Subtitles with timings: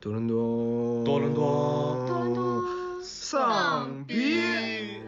[0.00, 2.06] 多伦多，多伦多。
[2.06, 2.64] 多伦多。
[3.02, 5.02] 丧逼。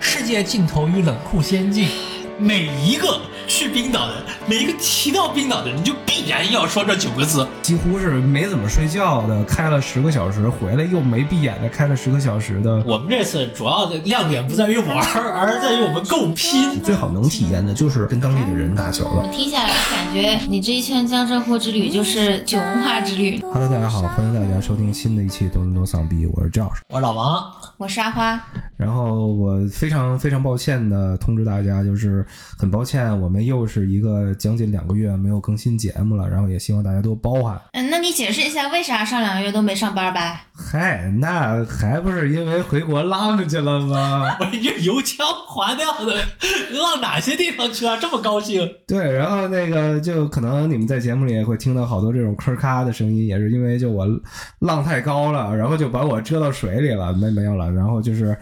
[0.00, 1.86] 世界尽头与冷酷仙境，
[2.36, 4.14] 每一个去冰岛的，
[4.46, 7.46] 每一个提到冰岛的人，就必然要说这九个字。
[7.62, 12.82] 几乎是没怎么睡觉的，开了十个小时，回来又没闭眼的开了十个小时的。
[12.84, 16.82] 我们这次主要的亮点不在于玩儿，而在于我们够拼。
[16.82, 19.28] 最好能体验的就是跟当地的人打球了。
[19.32, 23.40] 听下来感觉你这一圈江浙沪之旅就是酒文化之旅。
[23.52, 26.78] Hello，大家好，欢迎大家收听新的一期多伦多丧逼，我是 Josh。
[26.88, 27.44] 我是老王，
[27.76, 28.40] 我是阿花，
[28.76, 32.26] 然后我非常非常抱歉的通知大家，就是
[32.58, 37.60] 很抱歉，我们又是一个将近两个月没有更新节目了，然后也希望大家多包涵。
[37.72, 40.42] 嗯，那你解释一下为啥上两个月都没上班吧？
[40.52, 44.36] 嗨，那还不是因为回国浪去了吗？
[44.40, 46.14] 我这油腔滑调的，
[46.72, 47.96] 浪哪些地方去啊？
[47.96, 48.68] 这么高兴？
[48.86, 54.06] 对，然后那个就可能你们在节目里也会听到好多这种吭咔的声音，也是因为就我
[54.60, 58.36] 浪太高了，然后就把我遮到水里了，没没有了，然后就是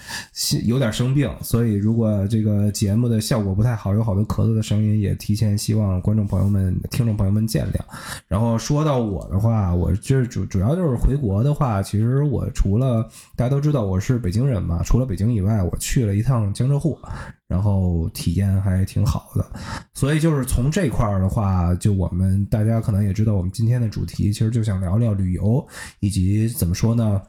[0.64, 7.80] 有点生病，所以如果这个节目的效果不太好，有好多咳嗽的声音，也提前希望观众朋友们、听众朋友们见谅。
[8.28, 16.98] 然后说到我的话，我这主主要就是回国的话，其实我除了大家都知道我是北京人嘛，除了北京以外，我去了一趟江浙沪。
[17.48, 19.44] 然后体验还挺好的，
[19.92, 25.62] 所以就是从这块儿的话，就我们大家可能也知道，我们今天的主题其实就想聊聊旅游，
[26.00, 27.20] 以及怎么说呢，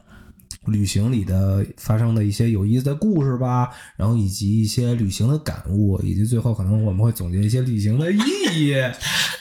[0.66, 8.74] 旅行里的发生的一些有意思的故事吧，然后以及一些旅行的感悟，以及最后可能我们会总结一些旅行的意义。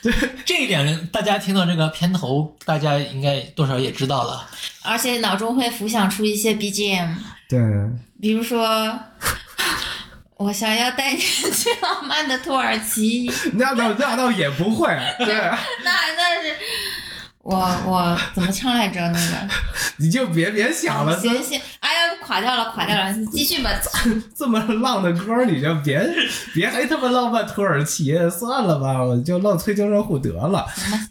[0.02, 0.14] 对，
[0.46, 4.50] 这一点大家听到这个片头，大家应该多少也知道了。
[4.84, 7.16] 而且脑中会浮想出一些 BGM，
[7.50, 7.60] 对，
[8.22, 9.00] 比如说。
[10.36, 14.88] 我想要带你去浪漫的土耳其，那倒那倒也不会，
[15.24, 16.54] 对，那那是
[17.44, 19.02] 我我怎么唱来着？
[19.02, 19.54] 那个
[20.00, 23.70] 你就别别想了，行行，哎呀，垮掉了，垮掉了，你继续吧。
[24.34, 26.02] 这么浪的歌，你就别
[26.54, 30.66] 别还他妈浪漫土耳其，算了吧，我就浪推江浙沪得了。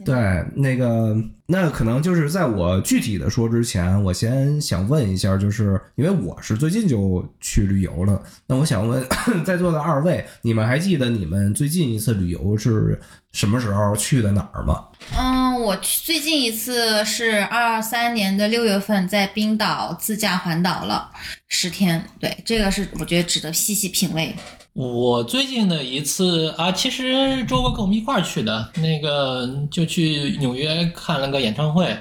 [0.06, 1.14] 对，那个
[1.46, 9.04] 那可能就是在我具体的说之前，我先想问一下，就是因为我是最近就去旅游了，那我想问
[9.44, 12.98] 在座的二位，你们还记得你们最近一次旅游是
[13.32, 14.84] 什么时候去的哪儿吗？
[15.18, 21.10] 嗯，我最近一次是二三年的六月份，在冰岛自驾环岛了
[21.48, 22.04] 十天。
[22.20, 24.34] 对，这个是我觉得值得细细品味。
[24.74, 31.94] 我最近的一次啊，其实周哥跟我们一块儿去的，那个就去纽约看了个演唱会，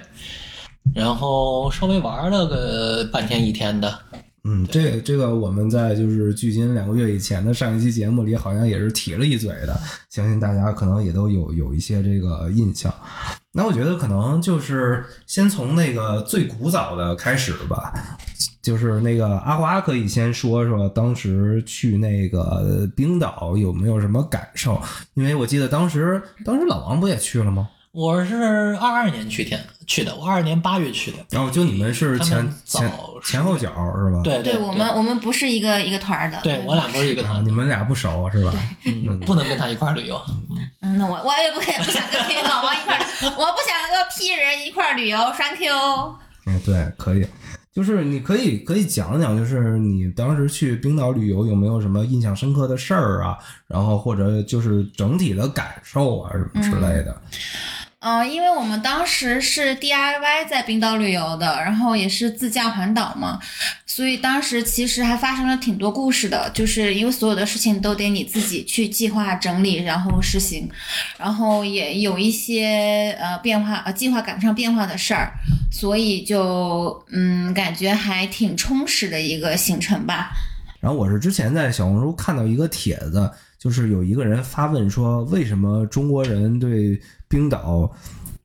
[0.94, 4.00] 然后稍微玩了个半天一天的。
[4.44, 9.79] 嗯，这这个我们在就是距今两个月以前的上一期节目里，好像也是提了一嘴的，
[10.09, 12.91] 相信大家可能也都有有一些这个印象。
[13.52, 17.94] 那我觉得可能就是先从那个最古早的开始吧，
[18.63, 24.81] 就是那个阿华可以先说说当时去那个冰岛有没有什么感受？
[25.13, 27.69] 因为我记得当时当时老王不也去了吗？
[27.91, 28.35] 我是
[28.79, 29.59] 二二年去天
[29.91, 31.18] 去的，我二二年八月去的。
[31.31, 32.90] 然后就你们是前前
[33.22, 34.22] 前后脚是吧？
[34.24, 36.40] 对对，我们我们不是一个一个团的。
[36.44, 38.53] 对我俩不是一个团，你们俩不熟是吧？
[38.85, 40.22] 嗯，不能跟他一块旅游。
[40.79, 45.18] 嗯，那我我也不不想跟老王一块，我不想跟屁人一块旅游。
[45.38, 45.75] Thank you。
[46.46, 47.28] 嗯，对，可以。
[47.73, 53.38] 就是你可以可以讲讲，就是你当时去冰岛旅游有没有什么印象深刻的事儿啊？
[53.68, 57.12] 然后或者就是整体的感受啊什么之类的。
[57.31, 57.40] 嗯、
[58.02, 63.40] 呃，因为我们当时是 DIY 在冰岛旅游的，然后也是自驾环岛嘛，
[63.86, 70.68] 所以当时其实还发生了挺多故事的，就是因为所有的事情都得你自己去计划整理，然后实行，
[71.20, 75.34] 然后也有一些呃变化呃计划赶不上变化的事儿，
[75.72, 80.32] 所以就嗯感觉还挺充实的一个行程吧。
[80.80, 87.00] 然后我是之前在小红书看到一个帖子，就是有一个人发问说，为什么中国人对
[87.31, 87.90] 冰岛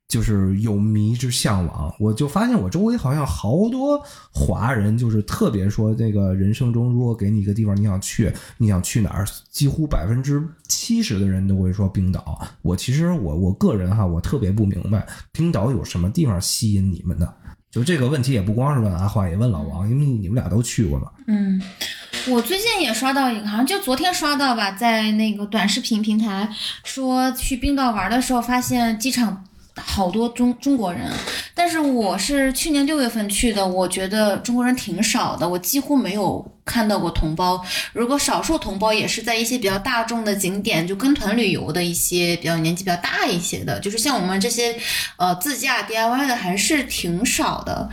[0.07, 1.93] 就是有迷之向往？
[1.99, 4.01] 我就发现我周围好像好多
[4.33, 9.27] 华人，就是特别说这个人生中如果给你一个地方你想去，你想去哪儿？
[9.51, 12.41] 几乎百分之七十的人都会说冰岛。
[12.63, 17.35] 我其实我我个人哈，我特别不明白冰岛有什么地方吸引你们的。
[17.69, 21.11] 就这个问题也不光是问阿花，也问老王，因为你们俩都去过嘛。
[21.27, 21.61] 嗯。
[22.29, 26.49] 我最近也刷到一个，好像就昨天刷到吧，在那个短视频平台
[26.83, 29.45] 说去冰岛玩的时候，发现机场
[29.77, 31.13] 好多中中国人，
[31.55, 37.65] 但是我是去年六月份去的，我觉得中国人挺少的，我几乎没有看到过同胞。
[37.93, 44.77] 如果少数同胞也是在一些比较大众的景点，就跟团旅游的一些比较年纪比较大一些的，就是像我们这些
[45.17, 47.89] 呃自驾 DIY 的还是挺少的。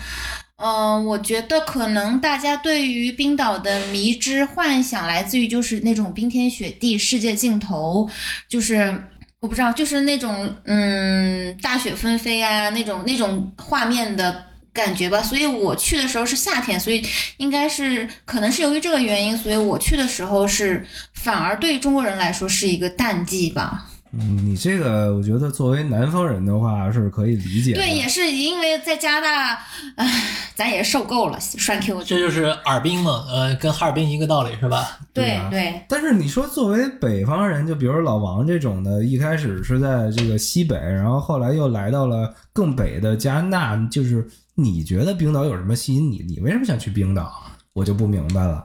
[0.65, 8.09] 嗯、我觉得可能大家对于冰岛的迷之幻想来自于就是那种冰天雪地、世界尽头，
[8.47, 9.03] 就是
[9.41, 15.21] 我不知道，就是那种嗯大雪纷飞啊那种那种画面的感觉吧。
[15.21, 17.05] 所以我去的时候是夏天，所以
[17.35, 23.89] 应该是可能是由于这个原因，所以我去的时候是反而对中国人来说是一个淡季吧。
[24.15, 27.79] 嗯，你这个我觉得作为南方人的话是可以理解的。
[27.79, 29.59] 对，也是因为在加拿大，
[29.95, 30.07] 唉，
[30.53, 32.03] 咱也受够了栓 Q。
[32.03, 34.77] 这就是尔滨嘛，呃，跟哈尔滨一个道理是吧？
[34.77, 46.23] 啊对对，但是你说作为北方人，就比如老王这种的，一开始是在这个西北，然后后来又来到了更北的加拿大，就是你觉得冰岛有什么吸引你？
[46.27, 47.31] 你为什么想去冰岛？
[47.73, 48.63] 我就不明白了。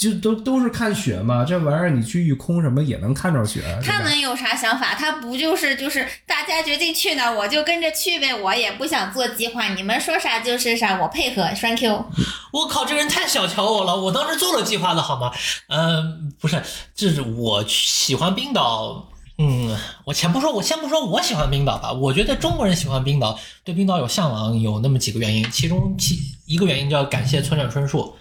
[0.00, 4.94] 就都都是看雪嘛，这玩意儿你去御空什么也能看着雪，他能有啥想法？
[4.94, 12.06] 他不就是就是大家决定去哪儿，我就跟着去呗，我也不想做计划，你们说啥就是啥，我配合栓 Q。
[12.50, 13.94] 我靠，这个人太小瞧我了！
[13.94, 15.30] 我当时做了计划的好吗？
[15.68, 16.62] 嗯、不是，
[16.94, 19.06] 这是我喜欢冰岛。
[19.36, 19.76] 嗯，
[20.06, 21.92] 我先不说，我先不说我喜欢冰岛吧。
[21.92, 28.16] 我觉得中国人喜欢冰岛，对冰岛有向往，有那么几个原因，其中其一个原因就要感谢村上春树。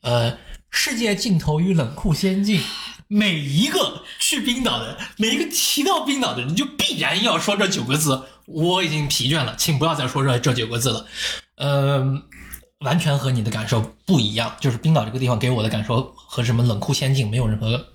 [0.00, 0.36] 呃，
[0.72, 2.60] 世界尽头与冷酷仙境，
[3.06, 8.24] 每一个去冰岛的，每一个提到冰岛的人，就必然要说这九个字。
[8.46, 11.06] 我已经疲倦了，请不要再说这这九个字了。
[11.56, 12.22] 呃，
[12.80, 14.56] 完全和你的感受不一样。
[14.60, 17.86] 就是冰岛这个地方给我的感受和什么冷酷仙境没有任何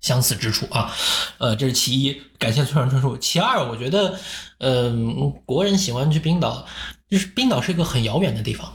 [0.00, 0.94] 相似之处啊。
[1.38, 3.16] 呃，这是其一，感谢村上春树。
[3.18, 4.20] 其二，我觉得，
[4.58, 6.64] 嗯、国人喜欢去冰岛，
[7.10, 8.72] 就是冰岛是一个很遥远的地方，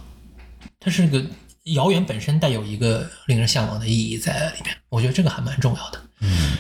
[0.80, 1.24] 它是个
[1.74, 4.76] 遥远本身带有一个令人向往的意义在里面。
[4.90, 6.02] 我觉得这个还蛮重要的。
[6.22, 6.58] 嗯，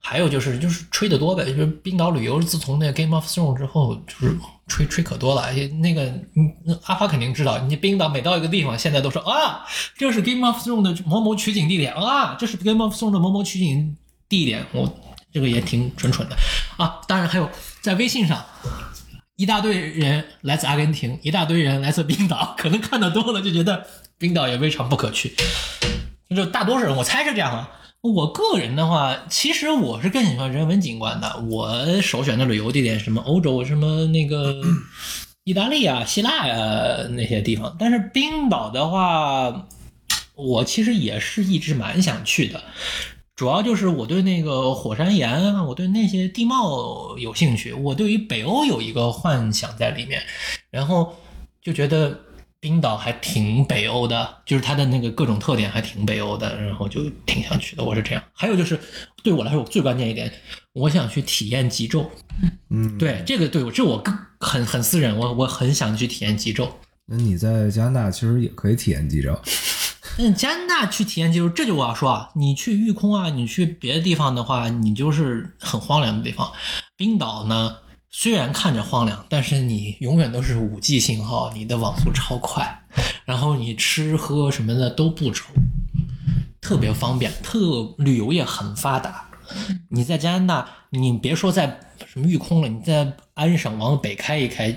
[0.00, 4.36] 还有就是就是吹得多呗，就是冰岛旅游自从那个 Game of Thrones 之后，就是
[4.66, 5.54] 吹吹可多了。
[5.54, 9.64] 也那个嗯那阿花肯定知道，你冰岛每到一个地方，现在都说啊，
[9.96, 13.96] 这是 Game of Thrones 的某某取景地点啊，这是 Game of Thrones 的某某取景
[14.28, 14.66] 地点。
[14.72, 14.92] 我
[15.32, 16.36] 这个也挺蠢蠢的
[16.78, 17.00] 啊。
[17.06, 17.50] 当然还有
[17.80, 18.44] 在微信上。
[19.36, 23.86] 一大堆人来自阿根廷，一大堆人来自冰岛，可能看的多了就觉得
[24.18, 25.34] 冰岛也未尝不可去。
[26.34, 27.70] 就大多数人，我猜是这样啊。
[28.00, 31.44] 我个人的话，其实我是更喜欢人文景观的。
[31.50, 34.54] 我首选的旅游地点什么欧洲，什么那个
[35.44, 37.74] 意大利啊、希腊呀、那些地方。
[37.78, 39.66] 但是冰岛的话，
[40.34, 42.62] 我其实也是一直蛮想去的。
[43.34, 50.22] 主要就是我对那个火山岩啊，我对那些地貌有兴趣，我对于北欧有一个幻想在里面，
[50.70, 51.16] 然后
[51.62, 52.20] 就觉得
[52.60, 57.84] 冰岛还挺北欧的，就是它的那个各种特点还挺北欧的，然后就挺想去的。
[57.84, 58.22] 我是这样。
[58.32, 58.78] 还有就是
[59.22, 60.32] 对我来说最关键一点，
[60.72, 62.06] 我想去体验极昼。
[62.70, 66.68] 嗯，对这个对我这我更很很私人，我我很想去体验极昼。
[67.06, 69.38] 那你在加拿大其实也可以体验极昼。
[70.18, 76.52] 嗯，加拿大去体验极昼，这就我要说啊，你去玉空啊，你去别的地方的话，你就是很荒凉的地方。
[76.96, 77.76] 冰岛呢，
[78.10, 82.82] 虽然看着荒凉，但是你永远都是五 G 信号，你的网速超快，
[83.24, 85.52] 然后你吃喝什么的都不愁，
[86.60, 89.28] 特别方便，特旅游业很发达。
[89.90, 94.74] 你在加拿大，你别说在什么玉空了，你在安省往北开一开，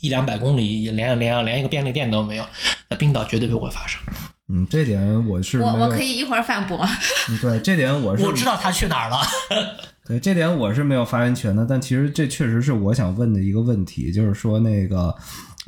[0.00, 2.46] 一两百公里，连连连一个便利店都没有，
[2.88, 4.00] 在冰岛绝对不会发生。
[4.48, 6.86] 嗯，这点我是我我可以一会儿反驳。
[7.30, 9.18] 嗯对这点我 是我知道他去哪儿了。
[10.06, 15.14] 对这点我是没有发言权的，但其实这确实是我想问的一个问题，就是说那个，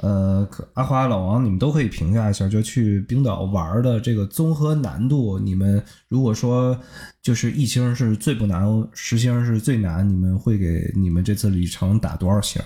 [0.02, 6.78] 呃，阿花、老王，你们都可以评价一下，就去冰岛玩的这个综合难度，你们如果说
[7.22, 8.62] 就是一星是最不难，
[8.92, 12.60] 十星是最难，你们会给你们这次旅程打多少星？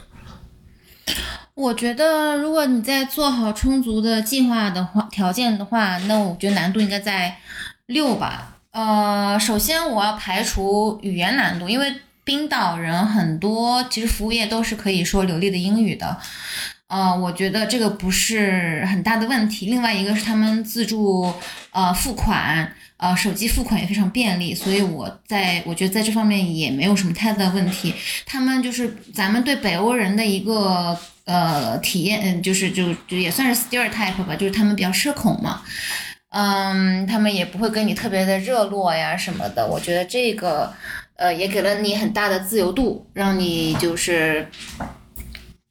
[1.55, 7.37] 我觉得，如果你在做好充足的计划的话，条件的话，那我觉得难度应该在
[7.87, 8.57] 六吧。
[8.73, 16.17] 呃，首先我要排除语言难度，因为冰岛人很多，其实服务业都是可以说流利的英语的。
[16.87, 19.67] 呃，我觉得这个不是很大的问题。
[19.67, 21.33] 另外一个是他们自助
[21.71, 27.95] 呃付款，呃手机付款也非常便利，所以我在我觉得在这方面也没有什么太大的问题。
[28.27, 35.63] 他们就是咱们对北欧人的一个呃体验，嗯，就是就就也算是 stereotype 吧，就是他们比较社恐嘛，
[36.31, 39.67] 嗯，他们也不会跟你特别的热络呀什么的。
[39.67, 40.73] 我觉得这个
[41.17, 44.49] 呃也给了你很大的自由度，让你就是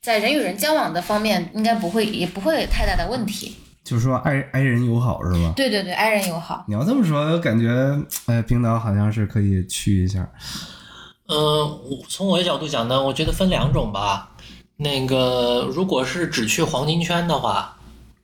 [0.02, 3.56] 在人与人交往的方面，应该不会也不会有太大的问题。
[3.86, 5.54] 就是说爱爱人友好是吧？
[5.56, 6.66] 对对对，爱人友好。
[6.68, 10.30] 你要这么说，感觉哎，冰岛好像是可以去一下。
[11.28, 14.30] 嗯，我从我的角度讲呢，我觉得分两种吧。
[14.76, 17.79] 那个如果是只去黄金圈的话，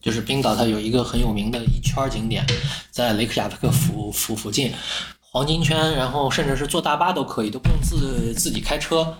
[0.05, 2.45] 就是冰岛它有一个很有名的一圈景点，
[2.91, 4.71] 在雷克雅未克府府附近，
[5.19, 9.17] 黄金圈，然后甚至是坐大巴都可以，都不用自自己开车。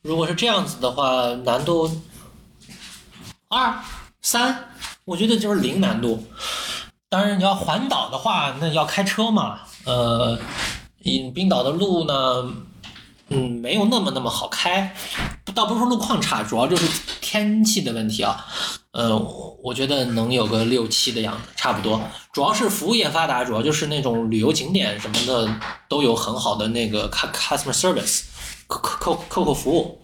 [0.00, 2.00] 如果是这样子的话，难度
[3.48, 3.78] 二
[4.22, 4.70] 三，
[5.04, 6.26] 我觉得就是零难度。
[7.10, 9.60] 当然，你要环岛的话，那要开车嘛。
[9.84, 10.38] 呃，
[11.04, 12.50] 嗯，冰岛的路呢，
[13.28, 14.96] 嗯，没有那么那么好开，
[15.54, 16.88] 倒不是说路况差，主要就是
[17.20, 18.46] 天气的问题啊。
[18.94, 19.18] 呃，
[19.60, 22.00] 我觉得能有个六七的样子，差不多。
[22.32, 25.52] 主要是服务业发达，主要就是那种旅游景点什么的
[25.88, 28.22] 都有很好的那个 customer service
[28.68, 30.00] 客客客客户服务。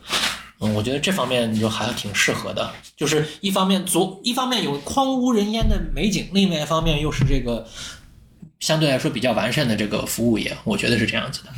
[0.59, 7.65] 嗯，我觉得这方面就还挺适合的，就是一方面足一方面有荒无人烟的美景，另外一方面又是这个
[8.61, 11.51] 相对来说比较完善的这个服务业，我觉得是这样子的。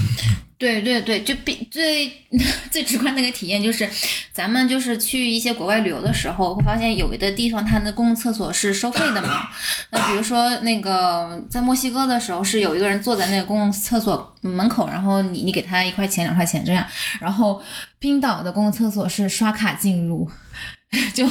[0.57, 2.09] 对对对，就比最
[2.71, 3.91] 最直观的一个体验就是，
[4.33, 9.49] 咱们就是去一些国外旅游的时候，会发现有的地方它的公共厕所是收费的嘛。
[9.91, 16.87] 那比如说那个在墨西哥的时候，是有一个人坐在那个公共厕所门口，然后你你给他一块钱两块钱这样。
[17.21, 17.61] 然后
[17.99, 20.31] 冰岛的公共厕所是刷卡进入，
[21.13, 21.29] 就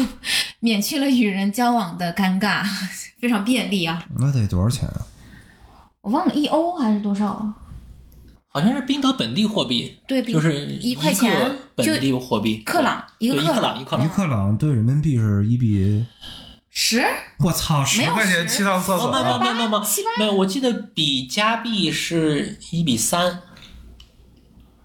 [0.59, 2.65] 免去了与人交往的尴尬，
[3.21, 4.03] 非常便利啊。
[4.19, 5.07] 那得多少钱啊？
[6.01, 7.55] 我忘了一欧还是多少啊？
[8.53, 14.05] 好像是冰岛本地货币，对，就是一块钱本地货币，克朗一个一克朗一克朗。
[14.05, 16.05] 一克朗对人民币是一比，
[16.69, 17.01] 十。
[17.39, 19.81] 我操，十块钱十去趟厕哦，所啊，没有没有没有没有
[20.19, 23.39] 没有，我记得比加币是一比三，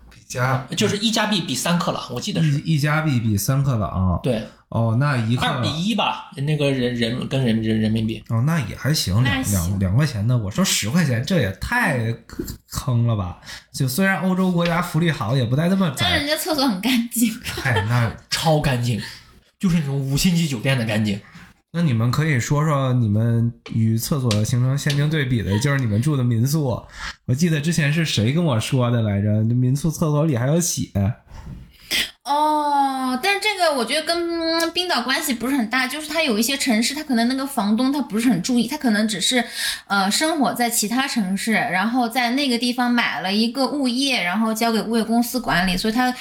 [0.08, 2.61] 比加就是一加币比三克朗，我记得是。
[2.61, 4.20] 一一加币比三克朗。
[4.23, 8.23] 对，哦，那一克二比一吧，那个人人跟人人人民币。
[8.28, 12.12] 哦，那也还行，两两两块钱的，我说十块钱，这也太
[12.70, 13.38] 坑了吧？
[13.73, 16.26] 就虽然欧洲国家福利好，也不带这么但人。
[16.26, 17.32] 家厕所很干净。
[17.62, 19.00] 哎，那超干净，
[19.61, 21.20] 就是那种五星级酒店的干净。
[21.73, 26.82] 那你们可以说说你们与厕所形成鲜明对比的，就是你们住的民宿。
[27.26, 29.44] 我记得之前是谁跟我说的来着？
[29.44, 30.88] 民宿厕所里还有血。
[32.26, 39.45] 哦，但这个我觉得跟冰岛关系不是很大，就是它有一些城市，它可能那个房东他不是很注意，他可能只是
[39.87, 46.12] 呃生活在其他城市，然后在那个地方买了一个物业，然后交给物业公司管理，所以他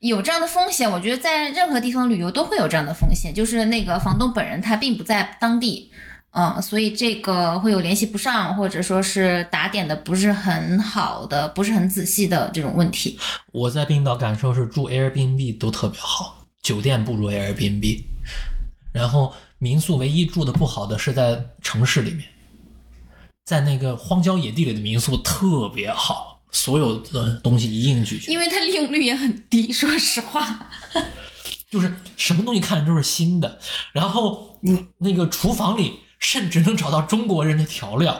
[0.00, 0.90] 有这样的风险。
[0.90, 5.92] 我觉得在任何地方旅游都会有这样的风险，就是那个房东本人他并不在当地。
[6.32, 13.18] 嗯，所以这个会有联系不上，或者说是打点的不是很好的、不是很仔细的这种问题。
[13.52, 18.02] 我在冰岛感受是住 Airbnb 都特别好，酒店不如 Airbnb，
[18.92, 22.26] 然后民宿唯一住的不好的是在城市里面，
[23.44, 30.70] 在那个荒郊野地里的民宿特别好，所有的东西一应俱全，因为它利用率也很低，说实话。
[31.70, 33.58] 就是什么东西看着都是新的，
[33.92, 38.18] 然后嗯，那个厨房里甚至能找到中国人的调料，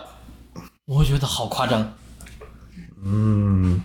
[0.86, 1.94] 我觉得好夸张。
[3.04, 3.80] 嗯，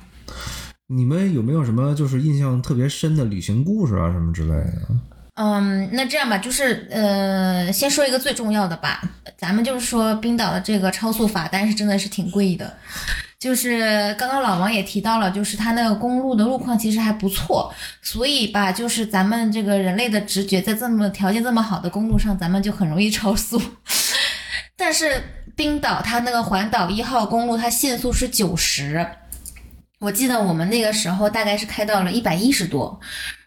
[0.88, 4.82] 你们有没有什么就是印象特别深的旅行故事啊，什么之类的？
[5.36, 9.02] 嗯，那这样吧，就是呃，先说一个最重要的吧，
[9.38, 12.76] 咱们就是说冰岛的这个超速罚单是真的是挺贵的。
[13.40, 17.72] 就是刚刚老王也提到了，就是它那个公路的路况其实还不错，
[18.02, 23.62] 所以吧，就是咱们这个人类的直觉，在这么条件这么好的公路上，咱们就很容易超速。
[24.77, 25.22] 但是
[25.55, 29.05] 冰岛它那个环岛一号公路，它限速是九十，
[30.00, 33.00] 我记得我们那个时候大概是开到了一百一十多，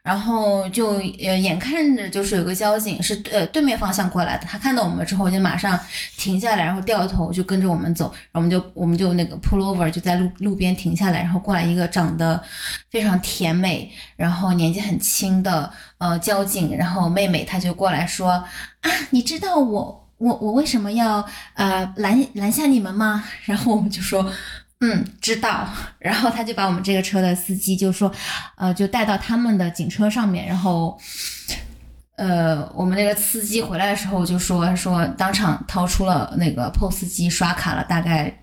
[0.02, 5.78] 然后就呃眼看着就是有个交警是呃对面方向过来的，他看到我们之后就马上
[6.16, 12.42] 停下来，然后掉头就跟着我们走，然后我们就我们就那个 pull over 就在路路边停下来，然后过来一个长得
[12.90, 18.46] 非常甜美，然后年纪很轻的呃交警，然后妹妹她就过来说啊，
[19.10, 23.24] 你知道我我我为什么要呃拦拦下你们吗？
[23.44, 24.30] 然后我们就说。
[24.82, 25.68] 嗯，知道。
[25.98, 28.10] 然后他就把我们这个车的司机就说，
[28.56, 30.98] 呃，就带到他们的警车上面，然后，
[32.16, 38.34] 呃，我们那个司机回来的时候就说说当场掏出了那个 POS 机刷卡了大概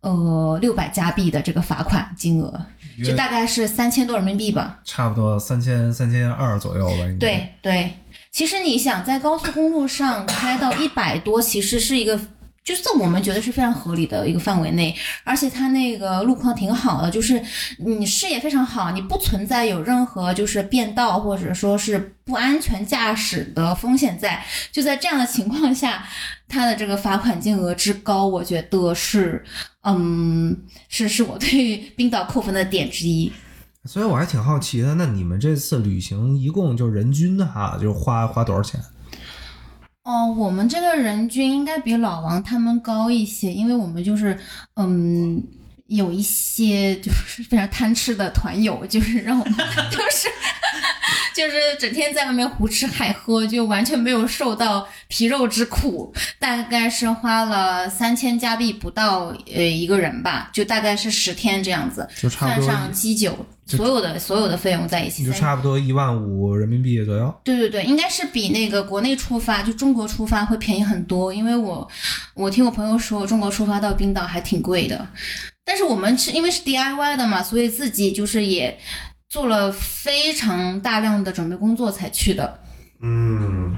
[0.00, 2.60] 呃六百加币的这个罚款金额，
[3.04, 4.80] 就大概是三千多人民币吧。
[4.84, 6.96] 差不多三千三千二左右吧。
[7.04, 7.92] 应该，对对，
[8.34, 12.18] 其实你想在高速公路上开到一百多，其实是一个
[12.64, 17.40] 就是在我们觉得是非常合理的一个范围内，而且它那个路况挺好的，就是
[17.78, 24.44] 你视野非常好，你不存在有任何就是变道或者说是不安全驾驶的风险在。
[24.72, 26.04] 就在这样的情况下，
[26.48, 29.44] 它的这个罚款金额之高，我觉得是，
[29.84, 33.32] 嗯，是是我对冰岛扣分的点之一。
[33.86, 38.80] 所以我还挺好奇的，那你们这次旅行一共就人均哈，就花花多少钱？
[40.04, 44.38] 哦，我们这个人均应该比老王他们高一些，因为我们就是，
[44.74, 45.42] 嗯，
[45.88, 49.54] 有一些就是非常贪吃的团友，就是让我们
[49.90, 50.28] 就是
[51.34, 56.14] 就是整天在外面胡吃海喝，就完全没有受到皮肉之苦。
[56.38, 63.36] 大概是花了三千加币不到，呃，一个人吧，就大概是十天这样子，就差不多算上机酒，
[63.66, 67.34] 所有的所有的费用在一起，就差不多一万五人民币左右。
[67.44, 71.34] 对对对，应该是比那个国内出发，就中国出发会便宜很多。
[71.34, 71.86] 因为我
[72.34, 75.06] 我听我朋友说，中国出发到冰岛还挺贵的。
[75.64, 78.78] 但是我们是因为是 DIY 的嘛，所以自己就是也
[79.28, 82.60] 做了非常大量的准备工作才去的。
[83.00, 83.76] 嗯，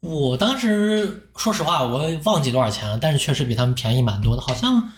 [0.00, 4.92] 我当时说实话，我忘记多少钱了，但是确实比他们便宜蛮多的，好像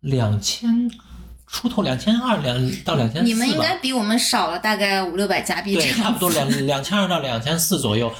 [0.00, 0.90] 两千
[1.46, 3.26] 出头，两千二两到两千四。
[3.26, 5.90] 你们应该比我们少了大概五六百加币这对。
[5.92, 8.12] 差不多两两千二到两千四左右，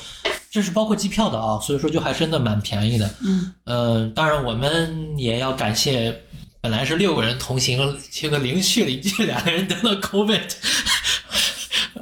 [0.51, 3.11] 这是包括机票的啊，所以说就还真的蛮便宜的。
[3.21, 6.23] 嗯，呃，当然我们也要感谢，
[6.61, 10.41] 本来是六个人同行，结果零去了一句，两个人得了 COVID，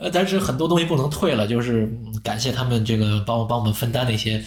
[0.00, 4.42] 呃 但是很多东西不能退了，就是嗯感谢他们这个帮我帮我们分担了一些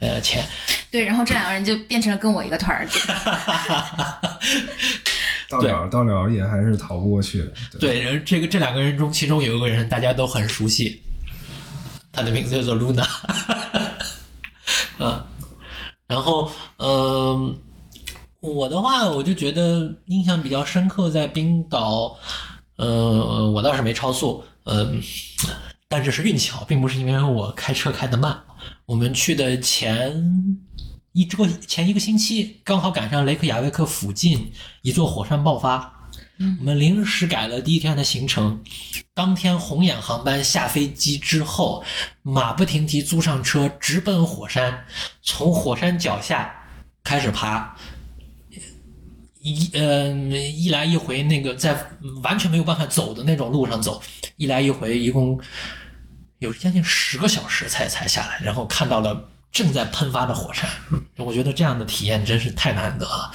[0.00, 0.44] 呃钱。
[0.90, 2.88] 对，然后这两个人就变成了跟我一个团儿。
[5.48, 7.52] 到了到了也还是逃不过去的。
[7.78, 11.00] 对，人这个这两个人中，其中有一个人大家都很熟悉，
[12.16, 13.06] 他的名字叫做 Luna，
[14.96, 15.22] 啊，
[16.06, 17.58] 然后嗯、
[18.40, 22.16] 我的话，我就觉得印象比较深刻，在冰岛，
[22.76, 24.98] 呃，我倒是没超速，嗯、
[25.88, 28.42] 但这是运气好，并不是因为我开车开得慢。
[28.86, 30.56] 我们去的前
[31.12, 35.95] 一周前一个星期，刚好赶上雷克雅未克附近一座火山爆发。
[36.38, 38.62] 我们临时改了第一天的行程，
[39.14, 41.84] 当天红眼航班下飞机之后，
[42.22, 44.84] 马不停蹄租上车，直奔火山，
[45.22, 46.54] 从火山脚下
[47.02, 47.76] 开始爬。
[49.40, 51.90] 一嗯、一来一回，那个在
[52.24, 54.02] 完全没有办法走的那种路上走，
[54.36, 55.40] 一来一回，一共
[56.40, 60.68] 有将近十个小时才才下来，然后看到了正在喷发的火山。
[61.16, 63.30] 我觉得这样的体验真是太难得了，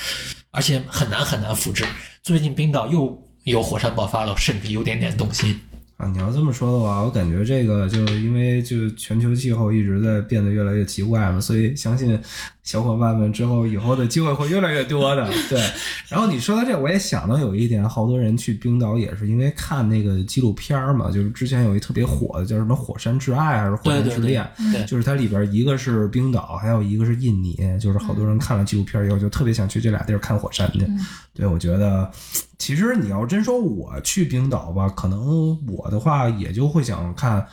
[0.51, 1.83] 而且很难很难复制。
[2.21, 5.59] 最近冰岛又有火山爆发了，甚至有点点动心。
[5.97, 12.19] 啊，你要这么说的话，我感觉这个就因为就全球气候一直在变得越来越奇怪嘛，所以相信
[12.63, 15.27] 小伙伴们之后以后的机会会越来越多的。
[15.49, 15.59] 对，
[16.07, 30.87] 然后你说到这，我也想到有一点，好多人去冰岛也是因为看那个纪录片嘛，就是之前有一特别火的叫什么《火山之爱》还是《火山对对之恋》，对就是它里边一个是冰岛，还有一个是印尼，就是好多人看了纪录片以后就特别想去这俩地儿看火山去。
[31.33, 32.11] 对，我觉得
[32.57, 37.45] 其实你要真说我去冰岛吧，可能我的话也就会想看，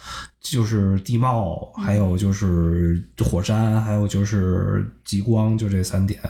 [0.50, 6.20] 就是地貌，还有就是火山，还有就是极光，就这三点。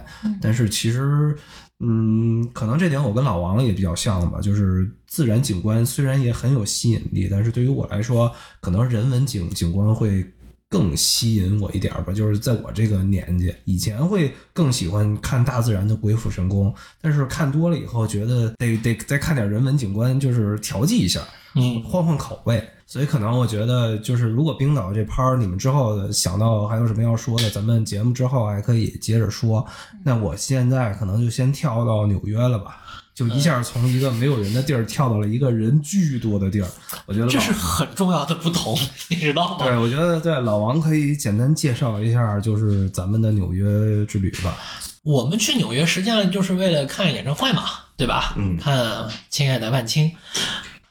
[0.41, 1.37] 但是其实，
[1.81, 10.27] 嗯，可能这点我跟老王也比较像吧，就是自然景观虽然也很有吸引力，但是对于我来说，可能人文景景观会。
[10.71, 21.23] 更吸引我一点吧，就是在我这个年纪，以前会更喜欢看大自然的鬼斧神工，但是看多了以后，觉得得得再看点人文景观，就是调剂一下，
[21.55, 22.69] 嗯，换换口味。
[22.87, 29.67] 所以可能我觉得，就是如果冰岛这拍儿，你们之后想到还有什么要说的，咱们节目之后还可以接着说。
[30.03, 32.81] 那我现在可能就先跳到纽约了吧，
[33.15, 36.69] 就一下从一个没有人的地儿跳到了一个人巨多的地儿。
[37.05, 38.75] 我觉得这是很重要的不同，
[39.09, 44.57] 你知道吗对，我觉得对老王可以简单介绍一下，就是咱们的纽约之旅吧。
[45.03, 47.65] 我们去纽约实际上就是为了看演唱会嘛，
[47.99, 48.33] 对吧？
[48.39, 48.79] 嗯看
[49.29, 50.07] 《亲爱的万青》，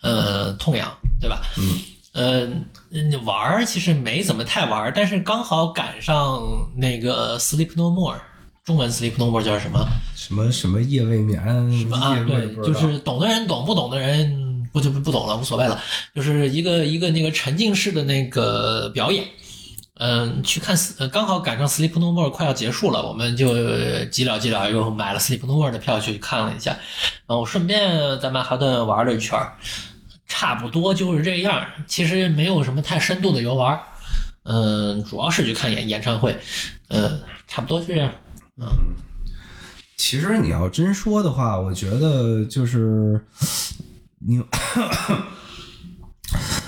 [0.07, 1.41] 呃，痛痒，对吧？
[1.57, 1.79] 嗯。
[2.13, 2.47] 呃，
[2.89, 6.41] 嗯玩儿其实没怎么太玩儿，但是刚好赶上
[6.75, 8.19] 那个 Sleep No More，
[8.65, 9.87] 中文 Sleep No More 叫什么？
[10.15, 11.39] 什么什么夜未眠，
[11.79, 12.15] 什么啊？
[12.27, 15.79] 对，就是懂的人懂，不懂的人不就不不懂了，无所谓了。
[16.15, 19.23] 就是一个一个那个沉浸式的那个表演，
[19.99, 23.53] 嗯，去看斯，呃刚好赶上 Sleep No More 快要结束了，我们就
[24.05, 26.71] 急了急了，又买了 Sleep No More 的票去看了一下，
[27.27, 29.53] 然后顺便在曼哈顿玩了一圈儿，
[30.27, 31.65] 差不多就是这样。
[31.87, 33.79] 其实没有什么太深度的游玩。
[34.43, 36.37] 嗯，主要是去看演演唱会，
[36.87, 38.11] 呃，差不多这样。
[38.57, 38.67] 嗯
[39.97, 43.19] 其实你要真说的话，我觉得就是
[44.19, 44.45] 纽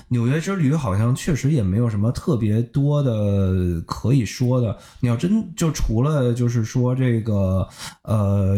[0.07, 4.75] 纽约之旅好像确实也没有什么特别多的可以说的。
[4.99, 7.69] 你要真就除了就是说这个
[8.01, 8.55] 呃，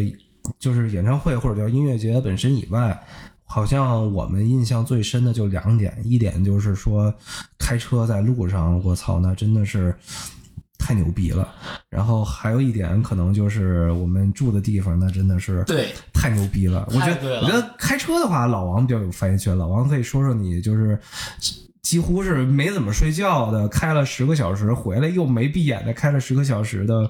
[0.58, 2.98] 就是演唱会或者叫音乐节本身以外。
[3.54, 7.14] 好像我们印象最深的就两点，一点就是说
[7.60, 9.94] 开车在路上，我操，那真的是
[10.80, 11.54] 太牛逼了。
[11.90, 16.88] 然后还有一点可能就是我们住的地方，那真的是对，太牛逼了。
[16.94, 19.58] 我觉得，我觉得开车的话，老王比较有发言权。
[19.58, 20.98] 老王可以说说你就是
[21.82, 27.10] 几乎是没怎么睡觉的，开了十个小时回来又没闭眼的开了十个小时的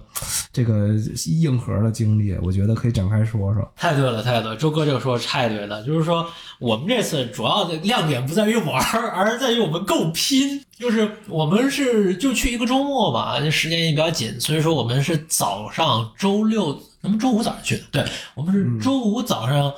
[0.54, 0.90] 这个
[1.28, 3.70] 硬核的经历，我觉得可以展开说说。
[3.76, 6.26] 太对了，太对了，周哥这个说的太对了，就是说
[6.58, 10.64] 我们这次主要的亮点不在于玩儿， 而是在于我们够拼。
[10.80, 19.72] 就是我们是就去一个周末吧，这时间也比较紧，所以说我们是早上周六，咱们周五早上去的，对我们是周五早上，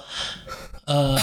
[0.85, 1.19] 呃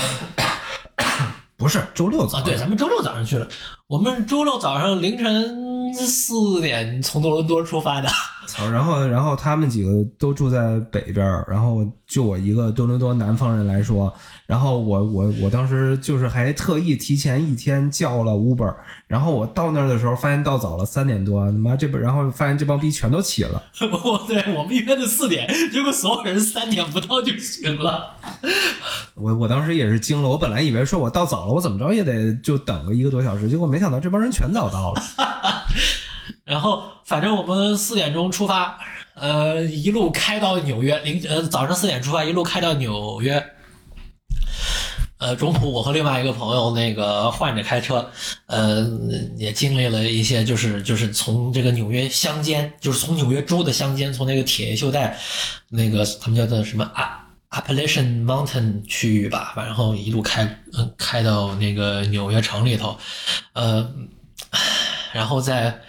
[1.61, 3.46] 不是周六早啊，对，咱们周六早上去了，
[3.87, 8.09] 我们周六早上凌晨四点从多伦多出发的，
[8.50, 14.12] 操，然后然后他们几个都住在北边儿，然后就我一个多伦多南方人来说，
[14.46, 18.74] 然后我我我当时就是还特意提前一天叫了 Uber，
[19.06, 28.16] 然后我到那儿的时候发现到早了三点多，他妈这边然后发现这帮逼全都起了， 我对我们约的四点，结果所有人三点不到就醒了。
[29.14, 35.02] 我我当时也是惊了，我本来以为说我到早了，我怎么着也得就等个一个多小时，结果没想到这帮人全早到了。
[36.44, 38.78] 然后反正我们四点钟出发，
[39.14, 43.44] 呃，一路开到纽约，零呃早上四点出发，一路开到纽约。
[45.18, 48.10] 呃，中途我和另外一个朋友那个换着开车，
[48.46, 48.88] 呃，
[49.36, 55.18] 也经历了一些，就是就是从这个纽约乡间，就是从纽约州的乡间，从那个铁锈带，
[55.68, 62.96] 那个他们叫做什么啊 Appalachian Mountain 区域吧，然后一路开，嗯，开到那个纽约城里头，
[63.52, 63.92] 呃，
[65.12, 65.82] 然后在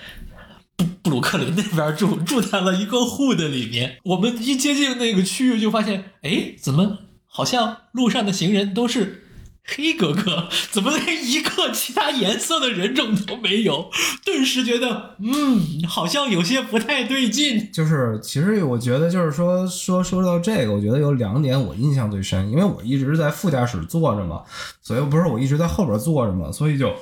[1.01, 3.97] 布鲁克林那边住，住在了一个 hood 里面。
[4.03, 9.23] 我们一接近那个区域，就发现，哎，怎么好像路上的行人都是
[9.63, 13.89] 黑哥哥，怎么连一个其他颜色的人种都没有？
[14.25, 17.69] 顿时觉得，嗯，好像有些不太对劲。
[17.71, 24.41] 就是其实我觉得就是说说说到这个，我觉得有两点我印象最深，因为我一直在副驾驶坐着嘛，
[24.81, 26.93] 所以不是我一直在后边坐着嘛，所以就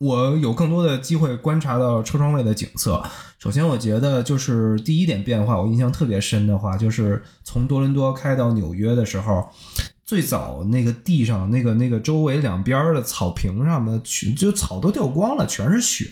[0.00, 3.02] 我有更多的机会观察到车窗外的景色。
[3.38, 9.50] 首先，我觉得就是第一点变化，我印象特别深的话，就是从多伦多开到纽约的时候，
[10.06, 16.10] 最早那个地上那个那个周围两边的草坪上的全就草都掉光了，全是雪。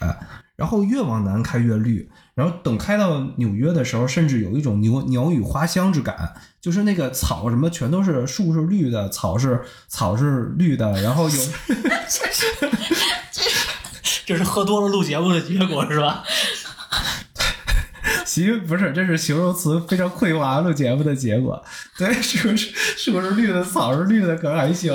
[0.55, 11.37] 然后越往南开越绿，然后等开到纽约的时候，甚至有一种鸟鸟语花香之感，就是那个草什么全都是树是绿的，草是草是绿的，然后有
[14.29, 16.23] 这是喝多了录节目的结果是吧？
[18.27, 21.64] 形不是，这是形容词非常匮乏录节目的结果。
[21.97, 24.93] 对，树是树是绿的，草是绿的，可还行。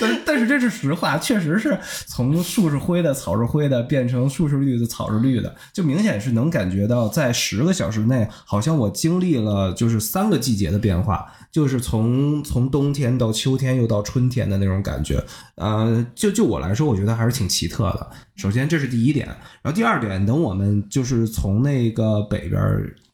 [0.00, 15.24] 但但是这是实话，确实是从树是灰的，草是灰的，变成树是绿的，草是绿的，就明显是能感觉到，在十个小时内，好像我经历了就是三个季节的变化，就是从从冬天到秋天又到春天的那种感觉。
[15.54, 18.10] 呃，就就我来说，我觉得还是挺奇特的。
[18.34, 19.24] 首先这是第一点，
[19.62, 22.60] 然后第二点，等我们就是从那个北边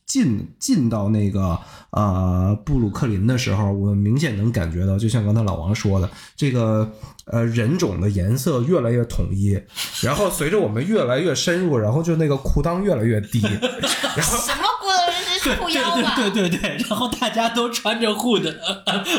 [0.06, 1.58] 进进到那个
[1.90, 6.90] 呃布鲁克林的时候，我明显能感觉到，就像刚才老王说的，这个
[7.26, 9.60] 呃人种的颜色越来越统一，
[10.00, 13.42] 然后随着我们越来越深入，然后就那个裤裆越来越低，
[14.16, 16.14] 然后什么骨头人是裤腰吧？
[16.16, 18.52] 对对对对，然后大家都穿着裤的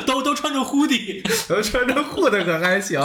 [0.05, 0.95] 都都穿着裤的，
[1.47, 1.61] 都。
[1.61, 2.99] 穿着护的可还行。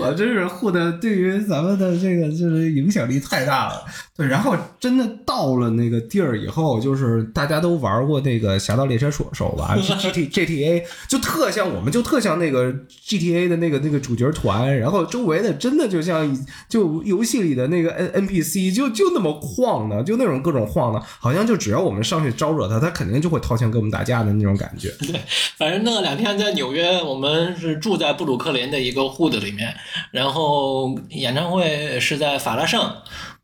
[0.00, 3.84] 我真是护的，对于咱们的这个就是影响力太大了。
[4.16, 12.72] 对，然后真的到了那个地儿以后，就是大家都玩过那个《侠盗猎车手手》吧，G T G T A， 就特像，我们就特像那个
[13.04, 24.90] G T A 的那个那个主角团，然后周围的真的就像就游戏里的那个 N N P C，就就那么晃的，就那种各种晃的，好像就只要我们上去招惹他，他肯定就会掏枪跟我们打架的那种感觉。
[25.00, 25.18] 对
[25.56, 29.74] 反正那两天在纽约，我们是住在布鲁克林的一个 hood 里面，
[30.10, 32.80] 然后演唱会是在法拉盛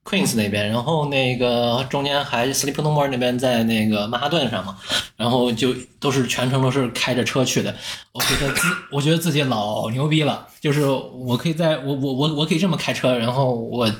[0.05, 4.79] Queens 那边，然后那个中间还 Sleep No More 那边在那个曼哈顿上嘛，
[5.17, 7.75] 然后就都是全程都是开着车去的。
[8.13, 13.91] 我觉得自我觉得自己老牛逼了，就是我可以在我我我我可以这么开车，然后我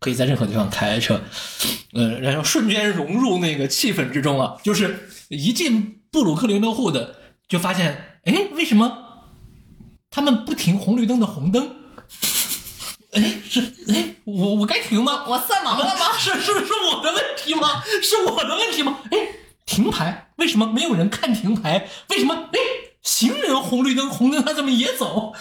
[0.00, 1.20] 可以在任何地方开车，
[1.92, 4.58] 呃，然后瞬间融入那个气氛之中了。
[4.64, 7.06] 就是一进布鲁克林的 hood，
[7.46, 9.01] 就发现，哎，为什么
[10.12, 11.76] 他们不停红绿灯的红灯？
[13.12, 15.24] 哎，是哎，我我该停吗？
[15.26, 16.16] 我色盲了吗？
[16.18, 17.82] 是是是我的问题吗？
[18.02, 18.98] 是我的问题吗？
[19.10, 19.18] 哎，
[19.66, 21.88] 停牌为什么没有人看停牌？
[22.10, 22.58] 为什么哎
[23.02, 25.32] 行人红绿灯红灯他怎么也走？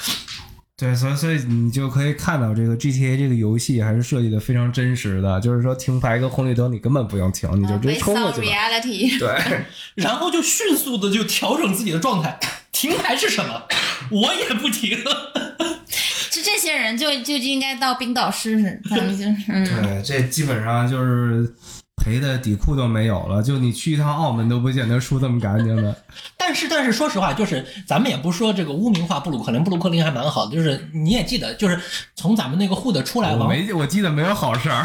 [0.75, 8.47] 对，所以所以你就可以看到这个 GTA 这个游戏还是设计的非常真实的，就是说停牌跟红绿灯你根本不用停，你就直接冲过去了。
[9.19, 12.39] 对， 然后就迅速的就调整自己的状态。
[12.71, 13.61] 停牌是什么？
[14.09, 14.97] 我也不停。
[16.31, 21.53] 就这些人就就就应该到冰岛试试，咱们就嗯，对，这基本上就是
[21.97, 23.41] 赔的底裤都没有了。
[23.43, 25.95] 就你去一趟澳门都不见得输这么干净的。
[26.37, 30.55] 但是，但是说实话，就是咱们也不说这个污名化布鲁克林，布鲁克林还蛮好的。
[30.55, 31.79] 就是你也记得，就是
[32.15, 34.83] 从咱们那个 hood 出来往我没，我记得没有好事儿，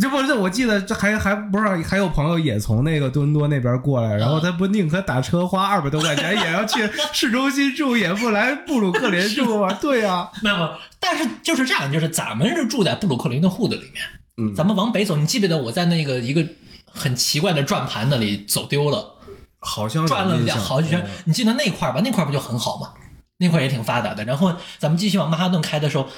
[0.00, 9.72] 这不是，我记得这还还不是还有朋友也从那个多伦多那边过来，然后他不宁可打车花二百多块钱， 也要去市中心住，也不来布鲁克林住啊？
[9.80, 14.04] 对呀、那么，但是就是这样，就是咱们是住在布鲁克林的 hood 里面，
[14.38, 16.46] 嗯咱们往北走，你记不记得我在那个一个
[16.86, 19.14] 很奇怪的转盘那里走丢了？
[19.60, 22.00] 好像转了两好几圈嗯，你记得那块儿吧？
[22.04, 22.92] 那块儿不就很好吗？
[23.38, 24.24] 那块儿也挺发达的。
[24.24, 26.08] 然后咱们继续往曼哈顿开的时候，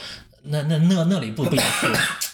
[0.44, 1.86] 那那那那里不不也是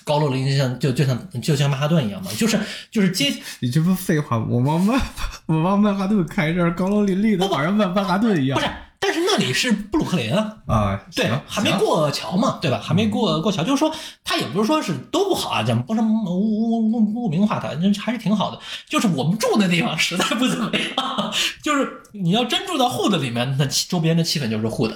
[0.04, 2.30] 高楼林立，像就就像就像曼哈顿一样嘛？
[2.36, 2.58] 就是
[2.90, 4.46] 就是街 你这不废话吗？
[4.50, 5.00] 我往曼
[5.46, 8.70] 我往曼哈顿开这儿高楼林立的，好像曼曼哈顿一样不是，
[9.06, 10.56] 但是那里是布鲁克林啊。
[10.66, 11.00] 啊。
[11.14, 12.80] 对，还没过桥嘛，对吧？
[12.82, 18.58] 还没过过桥，就是说，它也不是说是都不好啊，咱不是污污污污名化它，那还是挺好的。
[18.88, 24.90] 就是我们住的地方实在不怎么样，就是你要真住到 hood 里面，那气周边的气氛就是 hood；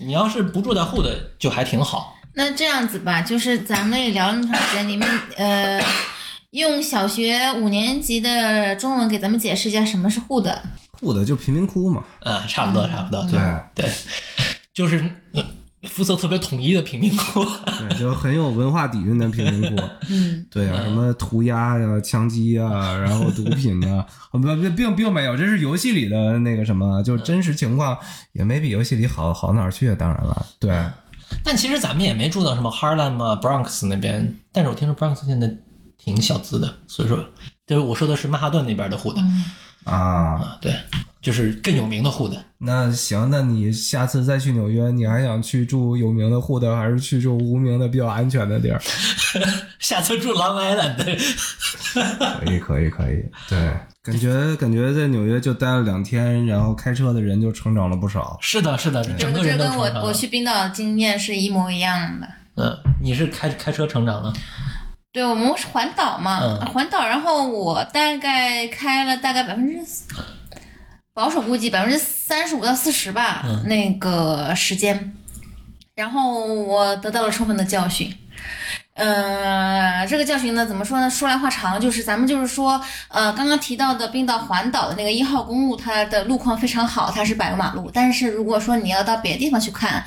[0.00, 2.16] 你要是不住在 hood，就还挺好。
[2.34, 5.82] 那这样子吧，就是咱们也聊了那么长时间，你们呃，
[6.50, 10.54] 用小学五年级的中文给咱们解释一下什么是 hood。
[11.00, 13.40] 户的就贫民窟嘛，啊，差不多，差不多，对。
[13.74, 13.90] 对，
[14.74, 14.98] 就是
[15.32, 15.44] 呃
[15.84, 17.44] 肤色特别统一的贫民窟。
[17.78, 19.82] 对，就很有文化底蕴的贫民窟。
[20.10, 27.96] 嗯，对啊，什么涂鸦呀、枪击呀，然后毒品啊，不不，并并没有，这是游戏里的那个什么，就真实情况
[28.32, 29.94] 也没比游戏里好好哪儿去。
[29.94, 30.84] 当然了，对，
[31.44, 35.56] 但其实咱们也没住到什么 Harlem 啊、Bronx 那边，但是我听说 Bronx 现在
[35.96, 37.18] 挺小资的，所以说，
[37.66, 39.24] 就是我说的是曼哈顿那边的 hood 啊，
[39.86, 40.74] 啊，对，
[41.22, 42.36] 就是更有名的 hood。
[42.58, 48.80] 那行，那你下次再去纽约，你还想去住有名的户的，还是去住无名的比较安全的地儿？
[49.78, 51.16] 下次住 Long Island，对，
[52.42, 53.24] 可以，可以，可以。
[53.48, 53.58] 对，
[54.02, 58.36] 感觉感觉在纽约就待了两天，然后开车的人就成长了不少。
[58.40, 60.06] 是的，是的，整个人都这跟我。
[60.06, 62.26] 我去冰岛的经验是一模一样的。
[62.56, 64.32] 嗯，你是开开车成长了，
[65.16, 69.80] 对，我们是环岛嘛，嗯环岛，然后我大概开了大概百分之，
[71.14, 75.16] 保守估计百分之三十五到四十吧，嗯那个时间，
[75.94, 78.14] 然后我得到了充分的教训。
[78.92, 81.08] 呃，这个教训呢，怎么说呢？
[81.08, 87.90] 说来话长，就是咱们就是说，呃，刚刚提到的冰岛环岛的那个一号公路，它的路况非常好，它是柏油马路。
[87.90, 90.04] 但是如果说你要到别的地方去看，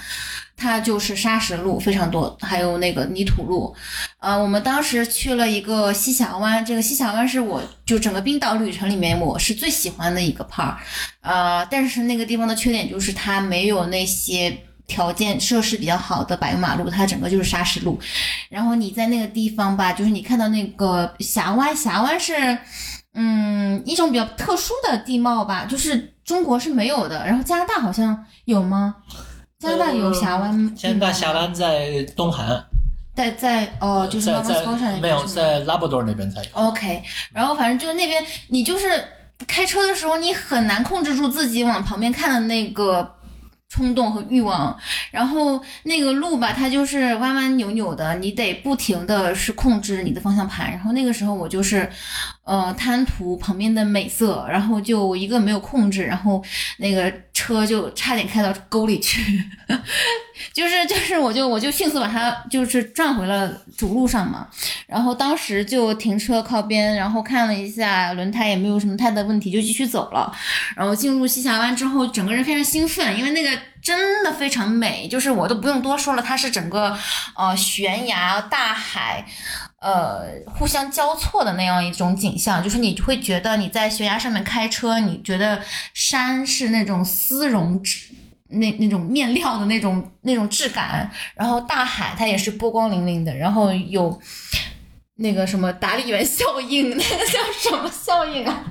[0.59, 3.73] 它就是砂石路非常多，还有那个泥土路。
[4.19, 10.75] 呃，我们当时去了一个西峡湾，这个西峡湾是我就整个冰岛旅程里面我是最喜欢的一个 part。
[11.21, 17.97] 呃，但是那个地方的缺点就是它没有那些条件设施比较好的柏油马路，它整个就是砂石路。
[18.49, 22.57] 然后你在那个地方吧，就是你看到那个峡湾，峡湾是
[23.13, 28.95] 嗯一种比较特殊的地貌吧，就是中国是没有的，然后加拿大好像有吗？
[29.59, 32.45] 加拿大有峡湾加拿大峡湾在东海，
[33.13, 36.49] 在在哦，就是在在没有在拉布多那边才有。
[36.53, 39.03] OK，然后反正就是那边，你就是
[39.45, 43.15] 开车的时候，你很难控制住自己往旁边看的那个
[43.67, 44.73] 冲动和欲望。
[45.11, 50.71] 然后那个路吧，它就是弯弯扭扭的，你得不停的是控制你的方向盘。
[50.71, 51.89] 然后那个时候我就是，
[52.49, 56.43] 呃，贪图旁边的美色，然后就一个没有控制，然后
[56.79, 59.21] 那个车就差点开到沟里去。
[60.51, 64.47] 就 是就是，我就我就迅速把它就是转回了主路上嘛，
[64.87, 70.35] 然后当时就停车靠边，然后看了一下轮胎也没有什么太大问题，就继续走了。
[70.75, 73.49] 然后进入西峡湾之后，整个人非常兴奋，因为那个
[73.81, 76.97] 真的非常美，就是我都不用多说了，它是整个
[77.35, 79.25] 呃悬崖、大海。
[79.81, 85.61] 呃，互相交错的那样一种景象，就是你会觉得你在悬崖上面开车，你觉得
[85.93, 88.09] 山是那种丝绒质。
[88.51, 94.19] 那那种面料的那种那种质感，然后大海它也是波光粼粼的，然后有
[95.17, 98.63] 那个什么达利园效应， 那个叫什么效应啊？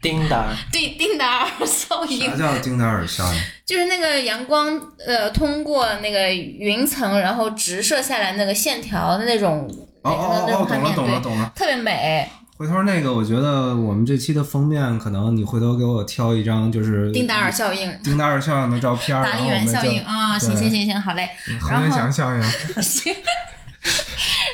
[0.00, 3.40] 叮当， 对，丁达尔效应啥，叫丁达尔效应？
[3.66, 9.68] 就是那个阳光呃通过那个云层，然后直射下来那个线条的那种
[10.02, 11.52] 哦哦那哦哦，懂了种画面，对，懂了懂了。
[11.54, 12.28] 特别美。
[12.58, 17.92] 回头那个，我觉得我们这期的封面，可能你回头给我挑一张，就是丁达尔效应。
[18.02, 21.28] 丁达尔效应的照片，达利然后我们园效应就啊，行行行行，好嘞。
[21.60, 22.42] 恒源祥效应，
[22.82, 23.14] 行，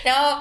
[0.04, 0.40] 然后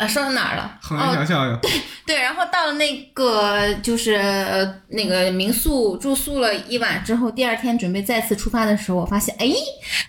[0.00, 0.78] 呃，说到哪儿了？
[0.88, 1.58] 哦，祥效应，
[2.06, 9.46] 对，然后到了那个就是呃那个民宿住宿了一晚之后，第二天准备再次出发的时候，我发现，哎，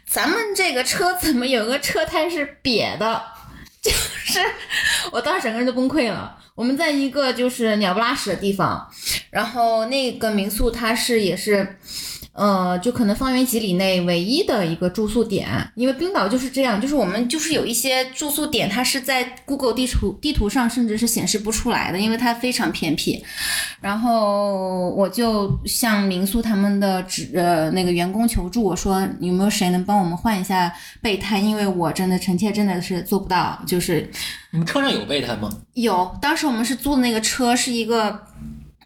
[0.07, 3.21] 咱们这个车怎么有个车胎是瘪的？
[3.83, 4.39] 就是
[5.11, 6.37] 我当时整个人都崩溃了。
[6.55, 8.89] 我们在一个就是鸟不拉屎的地方，
[9.29, 11.77] 然后那个民宿它是也是。
[12.33, 23.21] 呃，就可能方圆几里内唯一的一个住宿点，因为冰岛就是这样，就是我们就是有一些住宿点，它是在 Google 地图地图上甚至是显示不出来的，因为它非常偏僻。
[23.81, 34.09] 然后我就向民宿他们的职呃那个员工求助，我说有没有谁能帮我们换一下备胎，因为我真的臣妾真的是做不到，就是
[34.51, 35.49] 你们车上有备胎吗？
[35.73, 38.21] 有当时我们是租的那个车是一个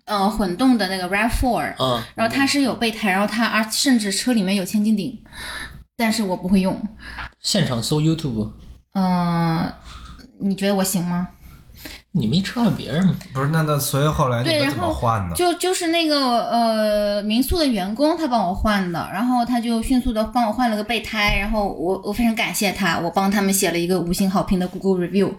[0.06, 1.76] 呃混动的那个 Rav4。
[1.78, 5.22] 嗯，然后它是有备胎，然后它而甚至车里面有千斤顶，
[5.98, 6.82] 但是我不会用。
[7.42, 8.52] 现场搜 YouTube，
[8.94, 9.72] 嗯、
[10.40, 11.30] 你觉得我行吗？
[12.18, 13.16] 你没车上别人吗？
[13.34, 15.36] 不是那那所以后来你对，们怎么然后换的？
[15.36, 25.32] 就就是那个呃民宿的员工他帮我换的，然后他就迅速的帮我换了个备胎，然后我我非常感谢他，我帮他们写了一个五星好评的 Google review，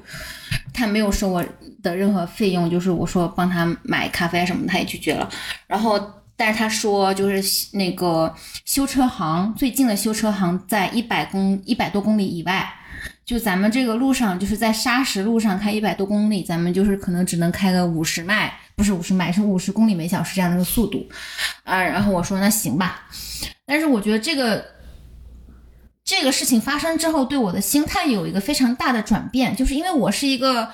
[0.74, 1.44] 他没有收我
[1.82, 5.28] 的任何费用，就是我说帮他买咖啡什么，他也拒绝了，
[5.66, 6.00] 然后。
[6.38, 8.30] 但是他说，就是那个
[8.66, 12.70] 修车行最近的修车行在一百公一百多公里以外，
[13.26, 21.04] 就咱们这个路上，就是在沙石路上开一百多公里，咱们就是可能只能开个五十迈，不是五十迈，是五十公里每小时这样的一个速度，
[21.64, 23.08] 啊，然后我说那行吧，
[23.66, 24.64] 但是我觉得这个
[26.04, 30.70] 这个事情发生之后，对我的心态有一个非常大的转变，就是因为我是一个。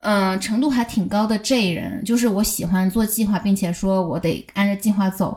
[0.00, 5.36] 嗯，程度还挺高的 J 人，就是我喜欢做计划，并且说我得按照计划走。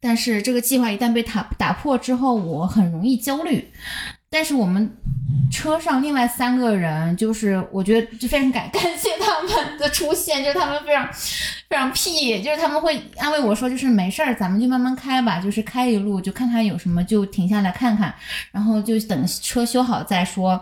[0.00, 3.70] 但是这个计划一旦被打打破之后，我很容易焦虑。
[4.32, 4.96] 但是我们
[5.50, 11.08] 车上另外三个人，就是我觉得就非常感 感谢他们的出现，就是他们非常
[11.68, 18.14] 非常屁，就是他们会安慰我说，就是没事儿，咱们就慢慢开吧，就是开一路就看看有什么就停下来看看，
[18.52, 20.60] 然后就等车修好再说。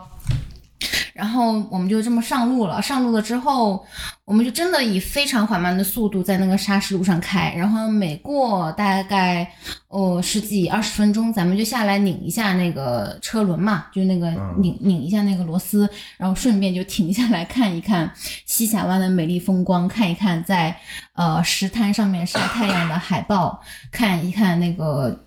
[1.18, 2.80] 然后我们就这么上路了。
[2.80, 3.84] 上路了之后，
[4.24, 7.52] 我们就真的以非常缓慢的速度在那个砂石路上开。
[7.56, 9.50] 然后每过大概
[9.88, 18.08] 哦十几二十分钟，咱们就下来拧一下那个车轮嘛，就那个拧拧一下那个螺丝，然后顺便就停下来看一看
[18.46, 20.76] 西峡湾的美丽风光，看一看在
[21.14, 25.24] 呃石滩上面晒太阳的海豹，看一看那个。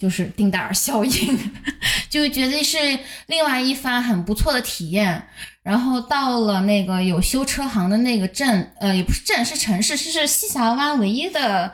[0.00, 1.38] 就是丁达尔效应，
[2.08, 2.78] 就觉得是
[3.26, 5.22] 另外一番很不错的体验。
[5.62, 11.70] 然后到了那个有修车行的那个镇，呃，也不是镇，是城市，是是西峡湾唯一的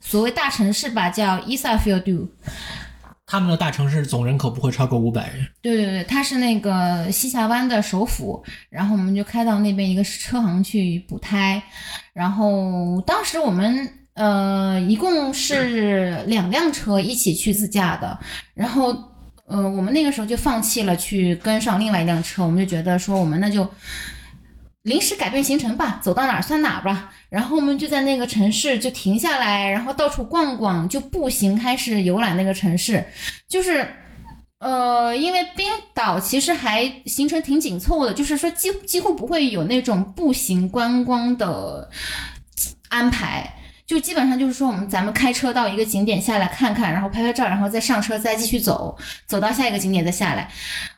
[0.00, 2.28] 所谓大城市吧，叫 Isafjordu。
[3.26, 5.44] 他们的大城市总人口不会超过五百人。
[5.60, 8.44] 对对对，它是那个西峡湾的首府。
[8.70, 11.60] 然后我们就开到那边一个车行去补胎。
[12.12, 14.05] 然后当时我们。
[14.16, 18.18] 呃，一共是两辆车一起去自驾的，
[18.54, 18.88] 然后，
[19.44, 23.68] 呃，我们那个时候就放弃了去跟上另外一辆车，我们就觉得说，我们那就
[24.84, 27.12] 临时改变行程吧，走到哪儿算哪儿吧。
[27.28, 33.04] 然后我们就在那个城市就停下来，然后到处逛逛，就步行开始游览那个城市。
[33.46, 33.86] 就是，
[34.60, 41.90] 呃，因为冰岛其实还行程挺紧凑的，就是说几几乎不会有那种步行观光的
[42.88, 43.52] 安排。
[43.86, 50.50] 就基本上就是说，我们咱们开车到一个景点下来看看，然后拍拍照，然后再上车，再继续走，走到下一个景点再下来。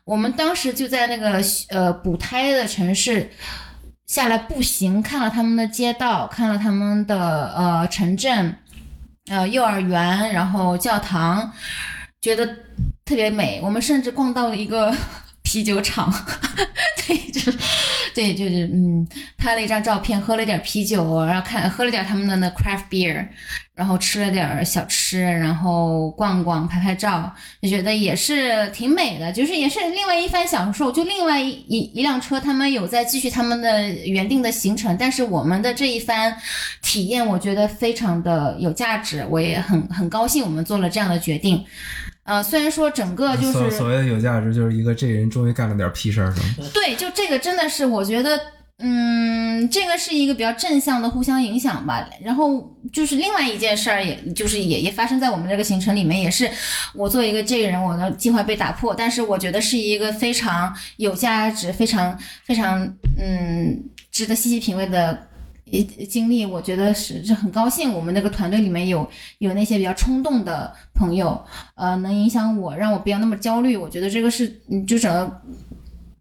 [0.04, 3.30] 我们当时就在那个呃补胎的城市
[4.06, 8.56] 下来步行，看了他们的街道，看了他们的呃城镇，
[9.30, 11.52] 呃幼儿园，然后教堂，
[12.22, 12.46] 觉得
[13.04, 13.60] 特别美。
[13.62, 14.94] 我们甚至逛到了一个
[15.48, 16.12] 啤酒厂，
[17.06, 17.58] 对，就是。
[18.14, 19.06] 对，就是嗯，
[19.36, 23.24] 拍了一张照片，喝了点啤酒，然后看喝了点他们的那 craft beer，
[23.76, 27.32] 然后吃了点小吃，然后逛逛，拍拍照，
[27.62, 30.90] 就觉得也是挺美的，就是也是另外一番享受。
[30.90, 36.36] 就另外一一一辆车，他们有在继续他们的原定的行程，但是我们的这一番
[36.82, 41.64] 体验，我觉得非常的有价值，我也很很高兴，我们做了这样的决定。
[42.28, 46.68] 呃，虽然说整个就是所所谓的有价值，就是一个这人终于干了点屁事儿，是吗？
[46.74, 48.38] 对，就这个真的是我觉得
[48.80, 52.06] 嗯，这个是一个比较正向的互相影响吧。
[52.22, 56.46] 然后就是另外一件事儿，也就是也也发生在我们这个行程里面，也是
[56.92, 62.14] 我作为一个这个人，我的计划被打破，但是我觉得是一个非常有价值、非常
[62.44, 62.84] 非常
[63.18, 65.27] 嗯值得细细品味的。
[66.08, 69.08] 经历，我觉得是是很高兴，我们那个团队里面有
[69.38, 71.44] 有那些比较冲动的朋友，
[71.74, 73.76] 呃，能影响我，让我不要那么焦虑。
[73.76, 75.42] 我觉得这个是，嗯，就整个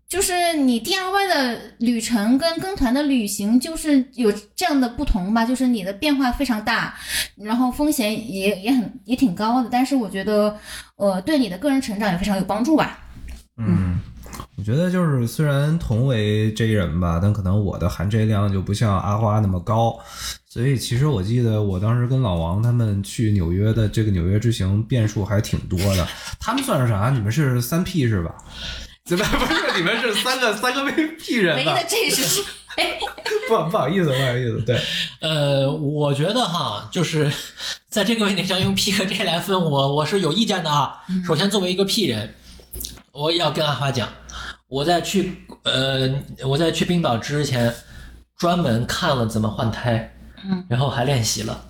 [0.07, 6.95] 就是你 DIY 的旅程跟跟团的旅行，就是有这样的不同吧，就是你的变化非常大，
[7.35, 10.57] 然后风险也也很也挺高的，但是我觉得，
[10.95, 12.99] 呃，对你的个人成长也非常有帮助吧。
[13.57, 13.96] 嗯，
[14.57, 19.97] 我觉得就是虽然同为 J 人吧，但可能我的含 J 量就不像阿花那么高，
[20.49, 26.07] 所以其实我记得我当时跟老王他们去纽约的这个纽约之行变数还挺多的。
[26.39, 27.11] 他们算是啥？
[27.11, 28.33] 你们是三 P 是吧？
[29.05, 29.23] 怎么？
[29.25, 31.87] 不是，你们是三个三个 P 人吧唯一的？
[31.87, 32.43] 这是
[33.47, 34.81] 不不好意思，不好意思，对，
[35.21, 37.31] 呃，我觉得哈，就是
[37.89, 41.03] 在这个问题上用 P 和 J 来分，我我是有意见的啊。
[41.25, 42.33] 首先，作为一个 P 人，
[43.11, 44.09] 我也要跟阿花讲，
[44.67, 46.09] 我在去呃
[46.45, 47.73] 我在去冰岛之前，
[48.37, 50.13] 专门看了怎么换胎，
[50.43, 51.65] 嗯，然后还练习了。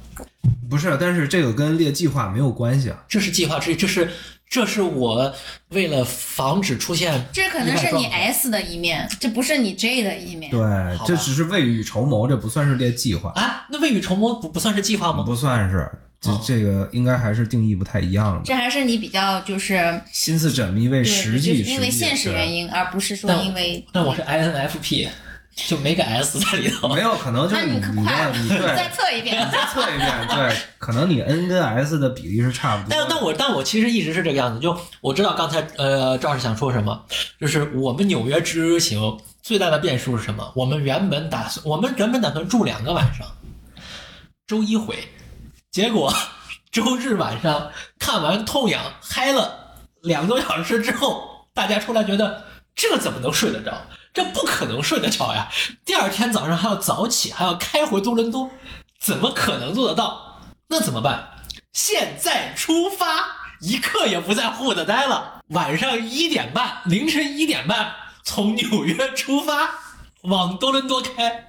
[0.70, 3.06] 不是，但是这个跟列计划没有关系啊。
[3.08, 4.10] 这是计划之一，这是
[4.50, 5.34] 这是我
[5.70, 10.52] 为了防止出现这可能是你 S 的一面，这不是你 J 的一面。
[10.52, 10.60] 对，
[11.06, 15.24] 这只是未雨绸缪，这不算是列计划，啊，那未雨绸缪不不算是计划吗？
[15.24, 15.90] 不算是。
[16.20, 18.42] 这哦这个应该还是定义不太一样的。
[18.44, 22.52] 这还是你比较就是心思缜密为，实际，就是因为现实原。
[22.52, 23.86] 因，而不是说因为。
[23.92, 25.10] 但我是 INFP，
[25.56, 26.88] 就没个 S 在里头。
[26.96, 29.38] 没有可能就是你你你可快的你 了，再测一遍。
[29.52, 32.98] 再测一遍，对，可能你 N 跟 S 的比例是差不多。
[32.98, 37.04] 但但我但我其实一直是这个样子，就我知道刚才呃赵是想说什么，
[37.40, 40.52] 就是我们纽约之行最大的变数是什么？
[40.56, 43.28] 我们原本打算我们原本打算住两个晚上，
[44.48, 44.96] 周一回，
[45.78, 46.12] 结果
[46.72, 53.80] 周日晚上看完痛痒嗨了两个多小时之后，大家出来觉得这怎么能睡得着？
[54.12, 55.48] 这不可能睡得着呀！
[55.86, 58.50] 第二天早上还要早起，还要开回多伦多，
[59.00, 60.42] 怎么可能做得到？
[60.68, 61.44] 那怎么办？
[61.74, 63.28] 现在出发，
[63.62, 65.44] 一刻也不在乎的待了。
[65.50, 69.76] 晚上一点半，凌晨一点半从纽约出发，
[70.24, 71.46] 往多伦多开。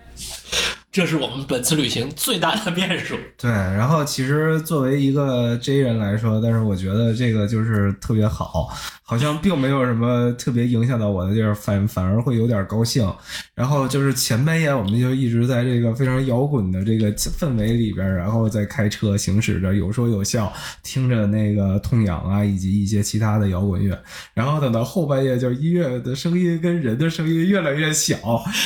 [0.91, 3.17] 这是我们本次旅行最大的变数。
[3.37, 8.69] 对，然后其实作为一个 J 人来说，但是我觉得这个就是特别好，
[9.09, 13.11] 好像并没有什么特别影响到我的地儿，反反而会有点高兴。
[13.55, 20.53] 然后就是前半夜我们就一直在这个非常摇滚的这个氛围里边，然后在开车行驶着，有说有笑，
[20.83, 23.99] 听着那个痛痒啊，以及一些其他的摇滚乐。
[24.35, 28.15] 然后等到后半夜，就音乐的声音跟人的声音越来越小。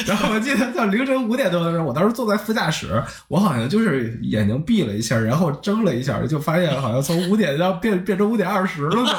[0.09, 9.13] 然后我记得到凌晨五点多的时候，我当时坐在副驾驶，我好像就是眼睛闭了一下，然后睁了一下，就发现好像从五点要变变成五点二十了，怎么？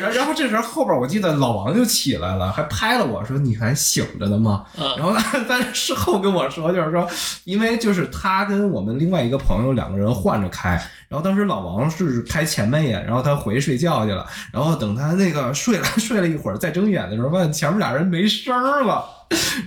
[0.00, 7.08] 对，然然后这时候后边我记得老王就起来了，还拍了我说：“你还醒着呢吗？”嗯然后但但是事后跟我说，就是说，
[7.44, 10.70] 因为就是他跟我们另外一个朋友两个人换着开，
[11.08, 19.04] 然后当时老王是开前半夜，然后他回睡觉去了，然后等他那个睡了 睡了一会儿，再睁眼的时候，发现前面俩人没声儿了。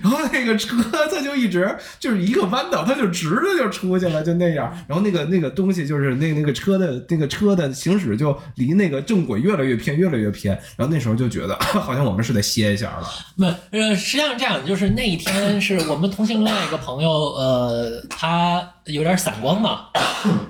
[0.02, 4.70] 然后那个车它就一直就是一个弯道，它就直着就出去了，就那样。
[4.86, 10.54] 然后那个那个东西就是那那个车的那个车的行驶就离那个正轨越来越偏，越来越偏。
[10.76, 13.08] 然后那时候就觉得 好像我们是得歇一下了。
[13.36, 13.44] 不，
[13.76, 19.86] 呃，实际上这样，就是那一天是我们同行另外一个朋友，呃，他有点散光嘛，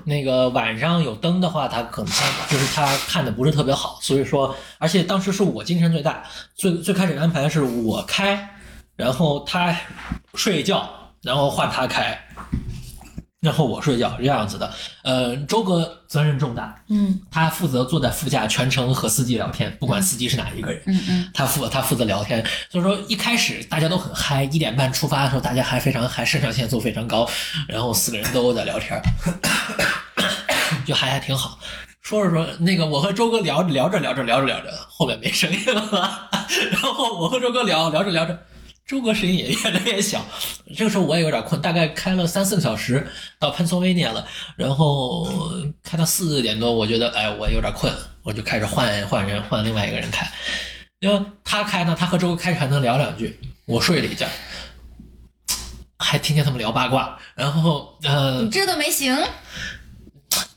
[0.05, 6.25] 那个晚上有灯的话，他可能他就是他看的不是特别好，所以说，而且当时是我精神最大，
[6.57, 8.54] 最最开始安排是我开，
[8.97, 9.75] 然后他
[10.35, 10.89] 睡觉，
[11.23, 12.19] 然后换他开。
[13.41, 14.73] 然后我睡觉这样子的，
[15.03, 27.29] 呃，周哥责任重大，嗯他负责坐在副驾全程和司机聊天，不管司机是哪一个人，嗯嗯，他负他负责聊天，所以说一开始大家都很嗨，一点半出发的时候大家还非常嗨，肾上腺素非常高，
[27.69, 28.99] 然后四个人都在聊天，
[30.87, 31.59] 就还还挺好。
[32.01, 36.31] 说着说那个我和周哥聊着聊着聊着聊着聊着，后面没声音了，
[36.73, 38.39] 然后我和周哥聊聊着聊着。
[38.87, 40.23] 周哥声音也越来越小，
[40.77, 43.07] 这个时候我也有点困，大概开了三四个小时
[43.39, 44.27] 到潘索维涅了，
[44.57, 45.27] 然后
[45.83, 47.91] 开到四点多，我觉得哎我有点困，
[48.23, 50.31] 我就开始换换人，换另外一个人开。
[51.01, 54.27] 因为他开呢，他和周哥开始还能聊两句，我睡了一觉，
[55.99, 59.17] 还听见他们聊八卦，然后呃你，这都没醒，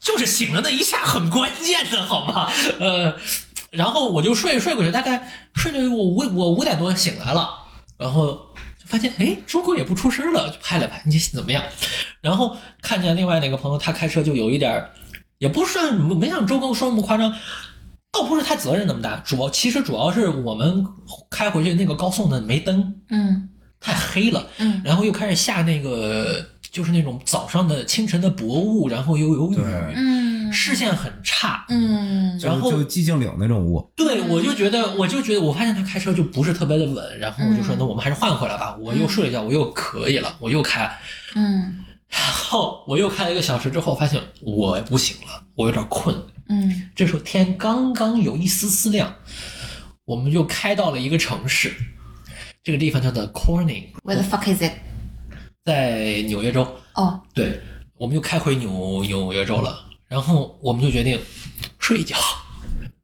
[0.01, 2.51] 就是醒了那一下很关键的好吗？
[2.79, 3.17] 呃，
[3.71, 7.66] 然后我就睡睡过去，大概睡了我五我五点多醒来了，
[7.97, 8.31] 然后
[8.79, 11.63] 就发发现哎，周哥也不出声了，就拍了拍，你怎么样？
[12.21, 14.89] 然后看见另外那个朋友，他开车就有一点儿，
[15.37, 17.31] 也不算没像周哥说那么夸张，
[18.11, 20.83] 倒不是他责任那么大，主要其实主要是我们
[21.29, 29.57] 开回去那个高速呢没灯，嗯太黑了，嗯然后又开始下那个就是那种早上的清晨的薄雾，然后又有雨，
[29.95, 31.65] 嗯视线很差。
[31.69, 32.37] 嗯。
[32.39, 37.77] 然后就寂静岭那种雾，对，我就觉得，我就觉得，我发现他开车就不是特别的稳，然后我就说，嗯。
[37.79, 38.77] 那我们还是换回来吧。
[38.79, 40.89] 我又睡了一觉，我又可以了，我又开，
[41.35, 41.83] 嗯。
[42.09, 46.15] 然后我又开了一个小时之后，发现我不行了，我有点困。
[46.49, 46.89] 嗯。
[46.95, 49.13] 这时候天刚刚有一丝丝亮，
[50.05, 51.73] 我们就开到了一个城市，
[52.63, 54.71] 这个地方叫做 Corning，，Where the fuck is it？
[55.65, 56.65] 在纽约州。
[56.93, 57.59] 哦，对，
[57.97, 59.77] 我们又开回纽纽约州了，
[60.07, 61.19] 然后我们就决定
[61.79, 62.15] 睡一觉，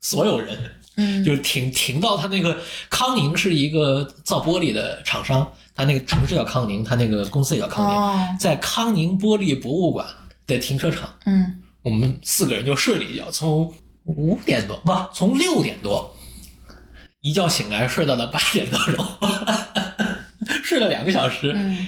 [0.02, 0.58] 所有人
[0.96, 1.24] 嗯。
[1.24, 2.58] 就是停停到他那个
[2.90, 10.06] 康宁是一个造玻璃的厂商，他那个城市叫康宁，他那个公司也叫康宁，哦，在康宁玻璃博物馆
[10.46, 13.74] 的停车场，嗯我们四个人就睡了一觉，从
[14.06, 16.16] 五点多不，从六点多
[17.22, 19.06] 一觉醒来，睡到了八点多钟，
[20.64, 21.52] 睡了两个小时。
[21.56, 21.88] 嗯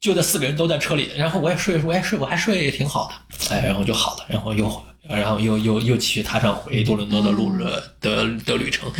[0.00, 8.90] 就这四个人都在车里，然后我也睡，我也睡，我还睡挺好的，哎，然后就好了，然后又，然后又又又继续踏上回多伦多的路的的的旅程，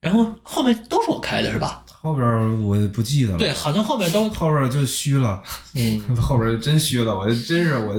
[0.00, 1.84] 然后后面都是我开的是吧？
[2.00, 3.38] 后边儿我不记得了。
[3.38, 5.42] 对，，好像后边都，后边儿就虚了，
[5.74, 7.16] 嗯， 后边儿真虚了。
[7.16, 7.94] 我真是我，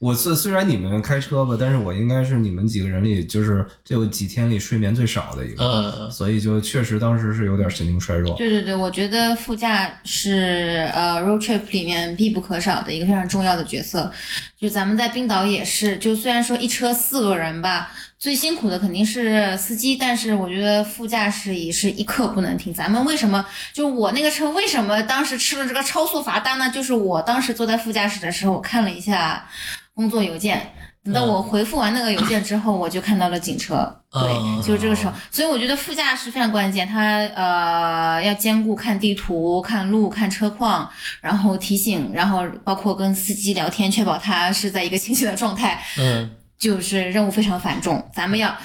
[0.00, 8.36] 我虽虽然你们开车吧，但是我应该是你们几个人里，就是这几天里睡眠最少的一个，嗯，所以就确实当时是有点神经衰弱。
[8.36, 14.10] 对对对，我觉得副驾是呃 road trip 里面必不可少的一个非常重要的角色。
[14.58, 17.90] 就咱们在冰岛也是，就虽然说一车四个人吧，
[18.24, 22.72] 最辛苦的肯定是司机，但是我觉得副驾驶也是一刻不能停。
[22.72, 23.44] 咱们为什么
[23.74, 26.70] 就我那个车为什么当时吃了这个超速罚单呢？
[26.70, 29.46] 就是我当时坐在副驾驶的时候，我看了一下
[29.92, 30.72] 工作邮件。
[31.04, 35.12] 等到我回复完那个邮件之后，我就看到了警车，对，哦就是这个时候。
[35.30, 40.88] 所以我觉得副驾驶非常关键，他呃要兼顾看地图、看路、看车况，
[41.20, 48.10] 然后提醒，然后包括跟司机聊天，确保他是在一个清醒的状态，嗯，就是任务非常繁重。
[48.12, 48.56] 咱们要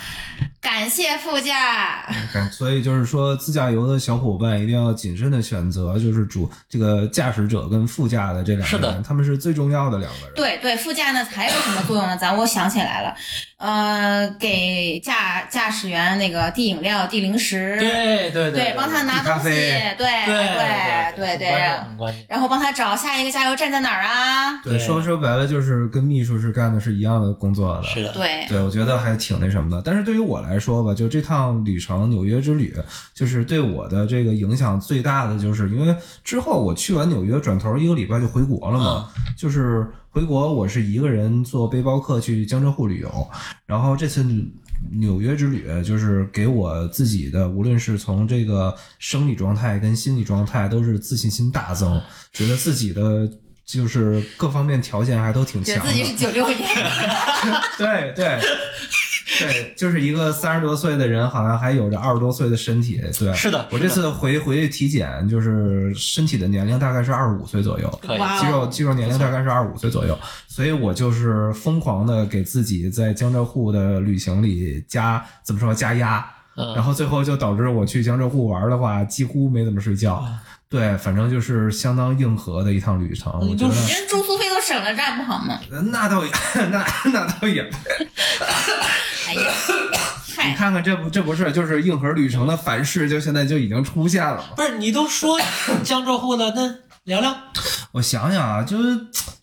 [0.62, 8.90] 感谢副驾，感所以就是说，自驾游的小伙伴一定要谨慎的选择，就是主这个驾驶者跟副驾的这两是的。
[8.90, 10.36] 个人，他们是最重要的两个人。
[10.36, 12.18] 对对，副驾呢还有什么作用呢？
[12.18, 13.16] 咱我想起来了，
[13.58, 19.96] 呃，给驾驾驶员那个递饮料、递零食，对对对，帮他拿咖东西，啡。
[19.98, 20.38] 对对
[21.16, 24.62] 对对然后帮他找下一个加油站在哪儿啊？
[24.64, 24.80] 对，对。
[24.80, 27.84] 说说白了就是跟秘书是干的是一样的工作的。
[27.84, 29.82] 是的，对，对，我觉得还挺那什么的。
[29.84, 32.74] 但是对于我来说吧，就这趟旅程纽约之旅，
[33.14, 35.94] 就是对我的这个影响最大的，就是因为
[36.24, 39.10] 之后我去完纽约，转头一个礼拜就回国了嘛。
[39.38, 43.30] 就是回国，我是一个人坐背包客去江浙沪旅游，
[43.66, 44.26] 然后这次。
[44.94, 53.30] 纽约之旅就是给我自己的，无论是从这个生理状态跟心理状态，都是自信心大增，觉得自己的
[53.66, 55.82] 就是各方面条件还都挺强的。
[55.82, 56.70] 觉得自己是九六年，
[57.78, 58.40] 对对对，
[59.76, 63.02] 就是一个三十多岁的人，好像还有着二十多岁的身体。
[63.20, 68.00] 对，是的我这次回回去体检，就是身体的年龄大概是二十五岁左右，
[68.40, 70.18] 肌肉肌肉年龄大概是二十五岁左右，
[70.48, 76.26] 所以我就是疯狂的给自己在江浙沪的旅行里加怎么说加压，
[76.56, 80.26] 嗯然后最后就导致我去江浙沪玩的话，几乎没怎么睡觉。
[80.72, 85.60] 对，反正就是相当硬核的一趟旅程，我觉得你就人住宿费都省了，这样不好吗？
[85.92, 86.32] 那倒也
[86.70, 87.68] 那那倒也
[89.30, 89.52] 哎呀，
[90.48, 94.44] 你，看看，这不这不是就是硬核旅程的反噬，就现在就已经出现了吗？
[94.56, 95.40] 不是你都说
[95.84, 97.36] 江浙沪了，那聊聊，
[97.92, 99.00] 我想想啊，就是，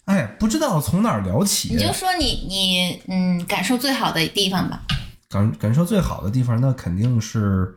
[0.06, 1.78] 哎，不知道从哪儿聊起你。
[1.78, 4.80] 就说你你嗯感受最好的地方吧。
[5.28, 7.74] 感感受最好的地方，那肯定是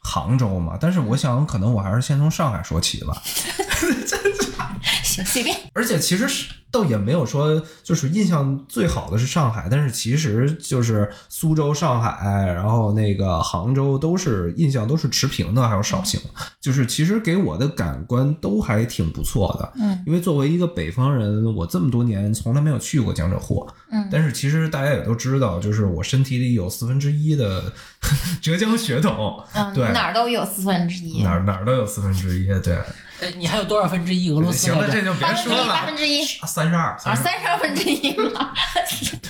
[0.00, 0.76] 杭州嘛。
[0.80, 3.20] 但是我想，可能我还是先从上海说起吧。
[5.24, 5.56] 行，随便。
[5.72, 16.20] 而且其实是倒也没有说，就是印象最好的是上海，但是其实就是苏州、上海，然后那个杭州都是印象都是持平的，还有绍兴，
[16.60, 19.72] 就是其实给我的感官都还挺不错的。
[19.80, 23.66] 嗯，因为作为一个北方人，我这么多年从来没有去过江浙沪。
[23.90, 27.72] 嗯但是其实大家也都知道，就是我身体里有四分之一的
[28.42, 31.22] 浙江血统，嗯，对哪儿都有四分之一。
[31.22, 32.78] 哪儿哪儿都有四分之一，对。
[33.20, 35.86] 哎，你还有多少分之一俄罗斯行了，这就别说了八。
[35.86, 38.52] 分之一三十二，啊，三十二分之一了。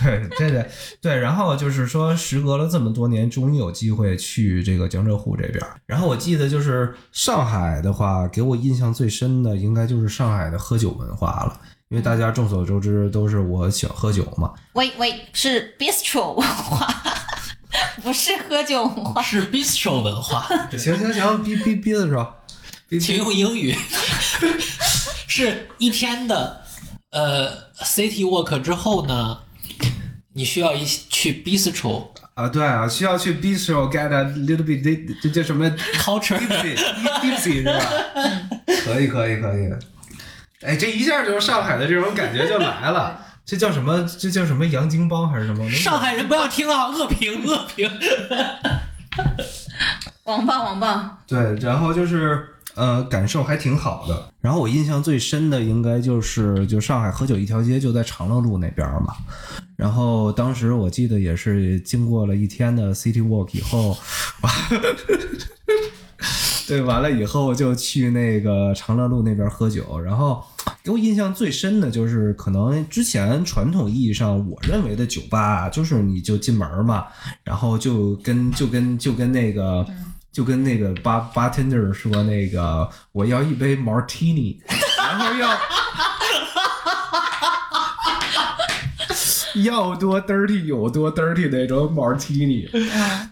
[0.00, 0.66] 对，这个
[1.00, 5.64] 对，然后就是说，时隔了这么多年，终于有机会去这个江浙沪这边。
[5.86, 14.52] 然后我记得就是上海的话，给我印象最深的应该就是上海的喝酒文化了，因为大家众所周知都是我喜欢喝酒嘛。
[14.74, 16.94] 喂喂，是 bistro 文化，
[18.02, 19.22] 不是喝酒文化。
[19.22, 22.47] 是 bistro 文化，行行行，逼逼逼的时候，逼
[22.96, 23.74] 请用英语，
[25.26, 26.62] 是一天的
[27.10, 27.50] 呃
[27.82, 29.38] city walk 之后呢，
[30.32, 36.38] 你需要一去 bistro 啊，对啊，需要去 bistro get a little bit 这这叫什么 culture。
[36.38, 36.76] tipsy
[37.20, 37.80] tipsy 是吧？
[38.84, 39.68] 可以可以可以，
[40.62, 43.24] 哎，这一下就是上海的这种感觉就来了。
[43.44, 44.06] 这叫什么？
[44.18, 45.68] 这叫什么洋泾浜还是什么？
[45.70, 47.90] 上海人不要听啊，恶评恶评。
[50.24, 52.46] 王棒王棒，对，然后就是
[52.78, 54.32] 呃，感受还挺好的。
[54.40, 59.12] 然后我印象最深的应该就是就上海喝酒一条街就在长乐路那边嘛。
[59.74, 63.96] 然后当时我记得也是经过了一天的 City Walk 以后，
[66.68, 70.00] 对，完了以后就去那个长乐路那边喝酒。
[70.00, 70.40] 然后
[70.84, 77.06] 给我印象最深的就是，可能之前传统意义上我认为的酒吧，就是你就进门嘛，
[77.42, 79.84] 然后就跟就跟就跟那个。
[80.30, 84.58] 就跟那个巴 bartender 说，那个我要一杯 martini，
[84.96, 85.48] 然后要
[89.62, 92.68] 要多 dirty 有多 dirty 那种 martini。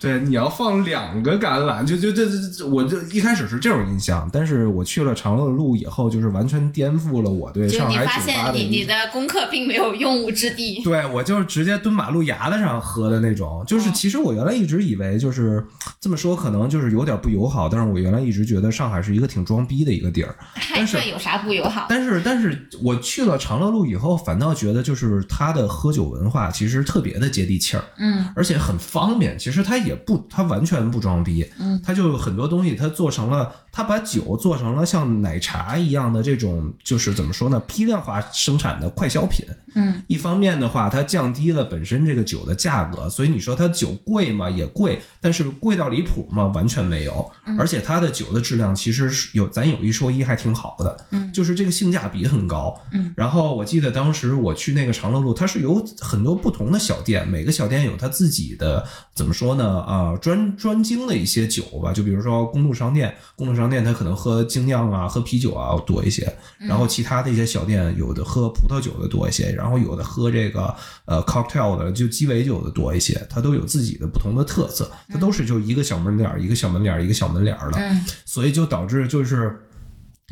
[0.00, 10.82] 对，你要放两个橄榄，就就这这这，我就一开始是这种印象，但是我去了长乐路以后，就是完全颠覆了我对上海发现酒吧的你的功课并没有用武之地。
[10.82, 15.64] 对我就是直接蹲马路牙子上喝的那种，就是其实我原来一直以为就是
[16.00, 20.34] 这么说，可能就是有点不友好，但是我原来一直觉得上海是一个挺装逼的一个地儿，
[20.74, 21.86] 但是有啥不友好？
[21.88, 29.38] 但是但是我去了长乐路以后，反倒觉得就是他的喝酒文化其实特别的接地气儿，嗯而且很方便。
[29.38, 39.46] 其实它也不，它完全不装逼，嗯，它就很多东西它做成了，它把酒做成了像奶茶一样的这种，就是怎么说呢，批量化生产的快消品。
[39.78, 47.30] 嗯一方面的话，它降低了本身这个酒的价格，所以你说它酒贵嘛也贵，但是贵到离谱嘛完全没有。
[47.58, 52.74] 而且它的酒的质量其实是有，咱有一说一还挺好的，嗯就是这个性价比很高。
[52.92, 59.80] 嗯，然后我记得当时我去那个长乐路，它是有很多不同的小店，每个小店有它自己的怎么说呢？
[59.80, 70.72] 啊、专专精的一些酒吧，就比如说公路商店，公路商店它可能喝精酿啊、喝啤酒啊多一些，然后其他的一些小店有的喝葡萄酒的多一些，然后有的喝这个
[71.06, 78.04] 呃 cocktail 的就鸡尾酒的多一些，它都有自己的不同的特色，它都是就一个小门脸儿一个小门脸儿一个小门脸儿的，嗯。
[78.24, 79.58] 所以就导致就是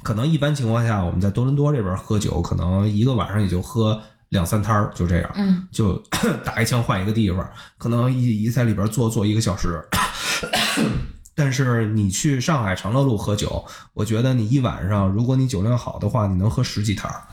[0.03, 4.01] 可能一般情况下我们在多伦多这边喝酒，可能一个晚上也就喝
[4.31, 5.31] 两三摊儿，就这样。
[5.35, 5.97] 嗯就
[6.45, 7.49] 打一枪换一个地方，
[7.79, 9.83] 可能一一在里边坐坐一个小时。
[11.37, 17.25] 但是你去上海长乐路喝酒，我觉得你一晚上，如果你酒量好的话，你能喝十几摊儿，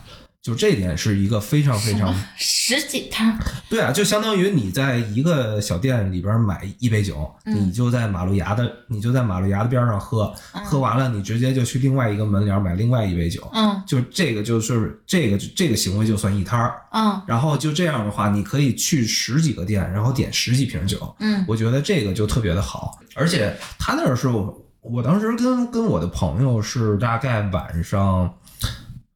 [0.42, 3.38] 就这点是一个非常非常十几摊，
[3.70, 10.34] 对啊，就相当于你在一个小店里边买一杯酒，你就在马路牙的，你就在马路牙的边上喝，
[10.64, 13.80] 喝完了你直接就去另外一个门脸买另外一杯酒，嗯。
[13.86, 17.22] 就这个就是这个这个行为就算一摊儿，嗯。
[17.24, 21.44] 然后就这样的话，你可以去十几个店，然后点十几瓶酒，嗯。
[21.46, 28.34] 我觉得这个就特别的好，而且他那儿是我我当时跟跟我的朋友是大概晚上。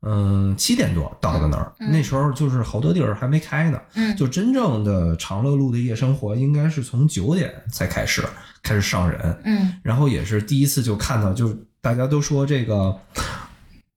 [0.08, 3.80] 嗯，七点多到的那儿，那时候就是好多地儿还没开呢。
[3.94, 8.22] 嗯就真正的长乐路的夜生活，应该是从九点才开始
[8.62, 12.96] 开始上人，嗯然后也是第一次就看到，就大家都说这个，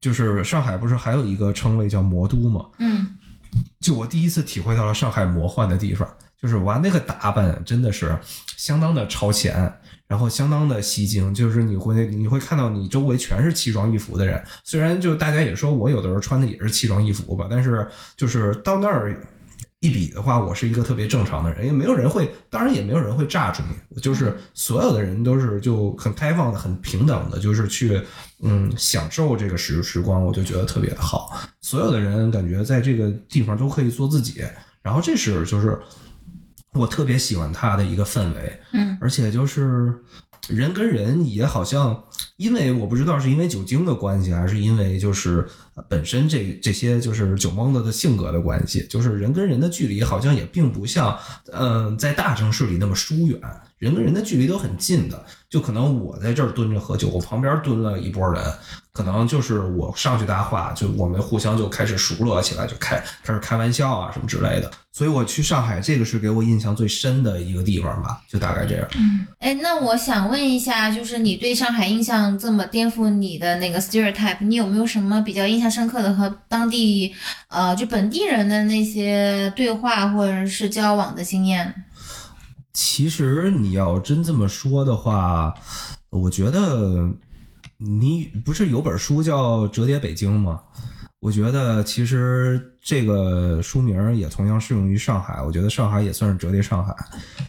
[0.01, 2.66] 就是上海不是还有一个称谓叫魔都嘛？
[2.80, 3.16] 嗯
[3.80, 6.07] 就我第一次体会到了上海魔幻的地方，
[6.41, 8.17] 就是哇，那个打扮真的是
[8.57, 9.73] 相当的超前，
[10.07, 19.15] 然后相当的吸睛，就是你会你会看到你周围全是奇装异服的人，虽然就大家也说我有的时候穿的也是奇装异服吧，但是就是到那儿。
[19.81, 27.97] 一比的话，我是一个特别正常的人，也没有人会，当然也没有人会炸住你，就是所有的人都是就很开放的、很平等的，就是去
[28.41, 31.31] 嗯享受这个时时光，我就觉得特别的好。
[31.61, 34.43] 所有的人感觉在这个地方都可以做自己，
[34.81, 35.79] 然后这是就是
[36.74, 38.97] 我特别喜欢它的一个氛围，嗯。
[39.01, 39.93] 而且就是
[40.47, 42.03] 人跟人也好像
[42.38, 51.17] 因为我不知道是因为酒精的关系，还是因为就是呃本身这这些就是酒蒙子的性格的关系，就是人跟人的距离好像也并不像
[51.51, 53.39] 呃在大城市里那么疏远，
[53.80, 55.25] 人跟人的距离都很近的。
[55.49, 58.43] 就可能我在这儿蹲着喝酒，我旁边蹲了一拨人，
[58.91, 64.69] 可能就是我上去搭话，就我们互相就开始熟络起来，就开开始开玩笑啊什么之类的。
[64.91, 68.88] 所以我去上海，这个是给我印象最深的一个地方吧，就大概这样。
[68.95, 77.11] 嗯哎，那我想问一下，就是你对上海印象这么颠覆你的那个 stereotype，你有没有什么比较印象深刻的和当地
[77.47, 81.73] 呃就本地人的那些对话或者是交往的经验？
[82.82, 85.53] 其实你要真这么说的话，
[86.09, 87.11] 我觉得
[87.75, 90.61] 你不是有本书叫《折叠北京》吗？
[91.20, 95.41] 我觉得其实这个书名也同样适用于上海。
[95.41, 96.95] 我觉得上海也算是折叠上海。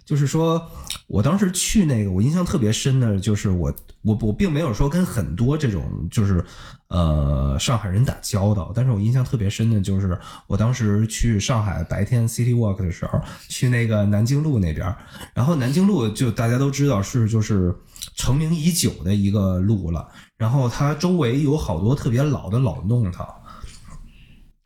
[0.05, 0.61] 就是说
[1.07, 6.45] 我当时去那个，我印象特别深的就是我我我并没有说跟很多这种就是
[6.89, 10.19] 呃上海人打交道，但是我印象特别深的就是
[10.49, 14.93] 我当时去上海白天 City Walk 的时候，去那个南京路那边，
[15.33, 17.73] 然后南京路就大家都知道是就是
[18.17, 23.25] 成名已久的一个路了，然后它周围有好多特别老的老弄堂。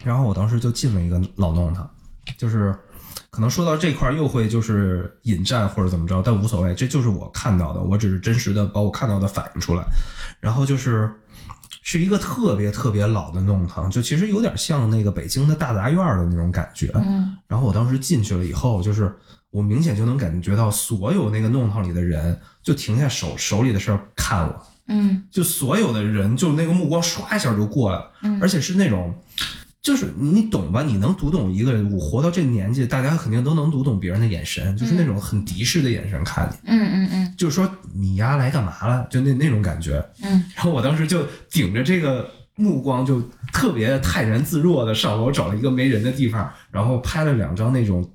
[0.03, 1.89] 然后我当时就进了一个老弄堂，
[2.37, 2.75] 就是
[3.31, 9.85] 可能说到这块又会就是引战或者怎么着，但无所谓，这就是我看到的，我只是真实的把我看到的反映出来。
[10.41, 11.11] 然后就是
[11.83, 16.91] 是一个特别特别老的弄堂，就其实有点像那个北京的大杂院的那种感觉。
[16.97, 19.15] 嗯然后我当时进去了以后，就是
[19.51, 29.15] 我明显就能感觉到所有那个弄堂里的人就停下手手里的事儿看我，嗯就所有的人就那个目光唰一下就过来了，嗯而且是那种。
[29.85, 30.83] 就是你懂吧？
[30.83, 39.07] 你能读懂一个人，我活到这年纪，大家肯定都能读懂别人的眼神，就是那种很敌视的眼神看你，嗯嗯嗯就是说你丫来干嘛了？
[39.11, 40.03] 就那那种感觉。
[40.23, 42.27] 嗯 然后我当时就顶着这个
[42.57, 43.21] 目光，就
[43.53, 48.11] 特别泰然自若的上楼找了一个没人的地方，然后拍了两张那种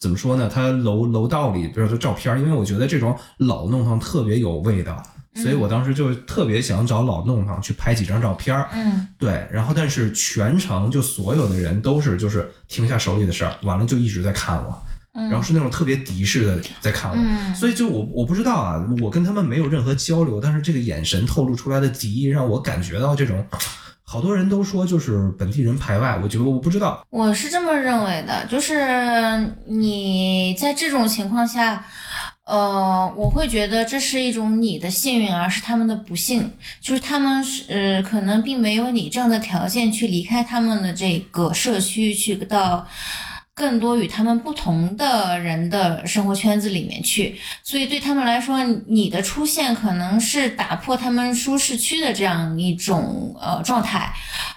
[0.00, 0.50] 怎么说呢？
[0.52, 5.00] 他楼楼道里比如说照片，因为我觉得这种老弄堂特别有味道，
[5.34, 8.56] 所以我当时就特别想找老弄堂去拍几张照片。
[8.72, 9.08] 嗯。
[9.18, 14.82] 对，然后但是全程就所有的人都是就是停下手里的事儿，完了就一直在看我，
[15.14, 17.54] 嗯，然后是那种特别敌视的在看我，嗯。
[17.54, 23.44] 所以就我我不知道啊，我跟他们没有任何交流，但是这个眼神透露出来的敌意让我感觉到这种，
[24.04, 28.76] 好多人都说就是本地人排外，我觉得我不知道，我是这么认为的，就是
[29.66, 31.84] 你在这种情况下，
[32.44, 36.52] 呃，我会觉得这是一种你的幸运，而是他们的不幸。
[36.80, 42.86] 就是他们是呃，可能并没有你这样的条件去离开他们的这个社区，去到
[43.54, 47.40] 更多与他们不同的人的生活圈子里面去。
[47.62, 54.12] 所以对他们来说，你的出现可能是打破他们舒适区的这样一种呃状态。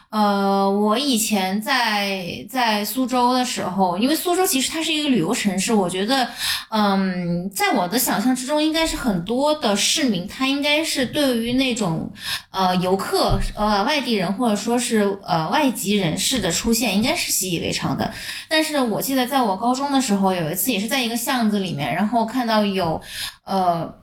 [0.09, 6.29] 呃，我以前在在苏州的时候，因为苏州其实它是一个旅游城市，我觉得，
[6.69, 12.09] 嗯，在我的想象之中，应该是很多的市民，他应该是对于那种
[12.51, 18.09] 呃游客、呃外地人或者说是呃外籍人士的出现，应该是习以为常的。
[18.47, 23.01] 但是我记得在我高中的时候，有一次也是在一个巷子里面，然后看到有
[23.43, 23.93] 呃。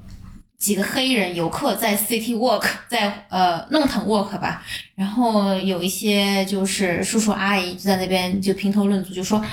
[0.65, 4.63] 几个黑人游客在 City Walk，在呃弄堂 Walk 吧，
[4.95, 9.45] 然后有一些就是叔叔阿姨就在那边就评头论足，就说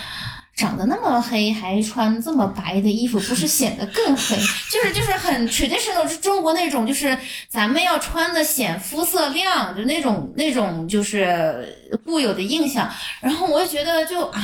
[0.56, 4.38] 长得那么黑还穿这么白的衣服，不是显得更黑？
[4.72, 7.18] 就是就是很 traditional，就中国那种，就是
[7.50, 12.90] 咱们要穿的显肤色亮，就那种那种就是固有的印象。
[13.20, 14.42] 然后我就觉得就啊。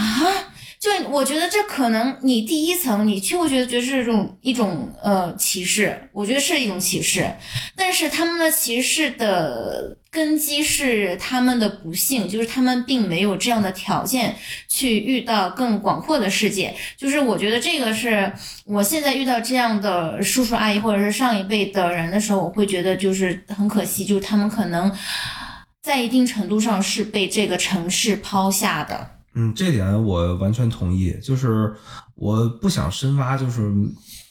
[0.80, 7.28] 就我觉得这可能你第一层你去会觉得觉得是一种一种呃歧视，我觉得是一种歧视，
[7.76, 14.36] 但是他们的歧视的根基是他们的不幸，就是他们并没有这样的条件
[14.68, 16.76] 去遇到更广阔的世界。
[16.96, 18.32] 就是我觉得这个是
[18.66, 24.96] 我现在遇到这样的叔叔阿姨或者是上一辈的人的时候，我会觉得就是很可惜，就是他们可能
[25.82, 29.17] 在一定程度上是被这个城市抛下的。
[29.38, 31.16] 嗯，这点我完全同意。
[31.22, 31.74] 就是
[32.16, 33.72] 我不想深挖，就是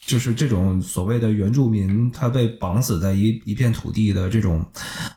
[0.05, 4.63] 就是这种所谓的原住民，他被绑死在一一片土地的这种，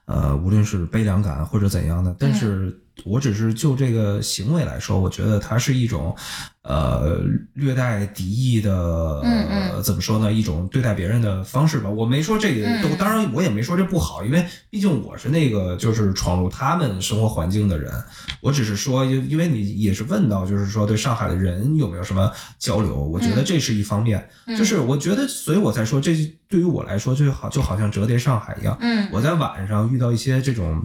[0.07, 6.15] 呃，无论是悲凉感或者怎样的，但是我只是就这个行为来说，我觉得它是一种
[6.63, 7.19] 呃
[7.55, 10.33] 略带敌意的，嗯呃怎么说呢？
[10.33, 11.89] 一种对待别人的方式吧。
[11.89, 12.67] 我没说这个，
[12.99, 17.93] 当然我也没说这不好，因为毕竟我是那个就是闯入他们生活环境的人。
[18.41, 22.97] 我只是说，因因为你也是问到，就是说对上海的人有没有什么交流？
[22.97, 26.15] 我觉得这是一方面，嗯就是我觉得，所以我才说，这
[26.49, 28.77] 对于我来说就好就好像折叠上海一样。
[28.81, 30.85] 嗯我在晚上遇到一些这种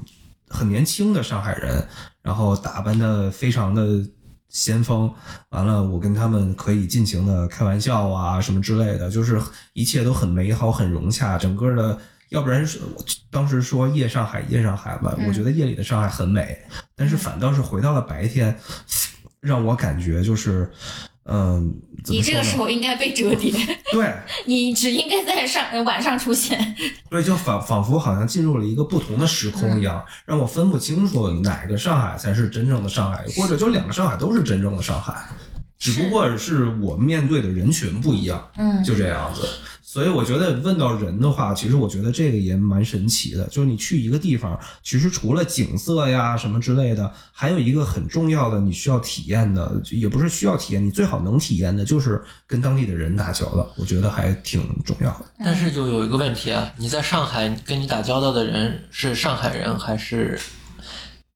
[0.49, 1.87] 很年轻的上海人，
[2.21, 4.05] 然后打扮的非常的
[4.49, 5.13] 先锋，
[5.49, 9.41] 完了我跟他们可以尽情的开玩笑啊什么之类的，就是
[9.73, 11.97] 一切都很美好很融洽，整个的。
[12.29, 16.57] 要不然是我当时说夜上海夜上海吧，嗯我觉得夜里的上海很美，
[16.95, 18.57] 但是反倒是回到了白天，
[19.39, 20.69] 让我感觉就是，
[21.27, 21.73] 嗯，
[22.05, 23.51] 你这个时候应该被折叠，
[23.91, 24.13] 对，
[24.45, 26.75] 你只应该在上呃晚上出现。
[27.09, 35.15] 对，就仿仿佛好像进入了一个不同的时空一样，让我分不清楚哪个上海才是真正的上海，或者就两个上海都是真正的上海，
[35.93, 39.47] 只不过是我面对的人群不一样，嗯就这样子。
[39.81, 43.47] 所以我觉得问到人的话，其实我觉得这个也蛮神奇的。
[43.47, 55.25] 就是你去一个地方，其实除了景色呀什么之类的，还有一个很重要的你需要体验的，也不是需要体验，你最好能体验的就是跟当地的人打交道，我觉得还挺重要的。
[55.39, 60.37] 但是就有一个问题啊，你在上海跟你打交道的人是上海人还是？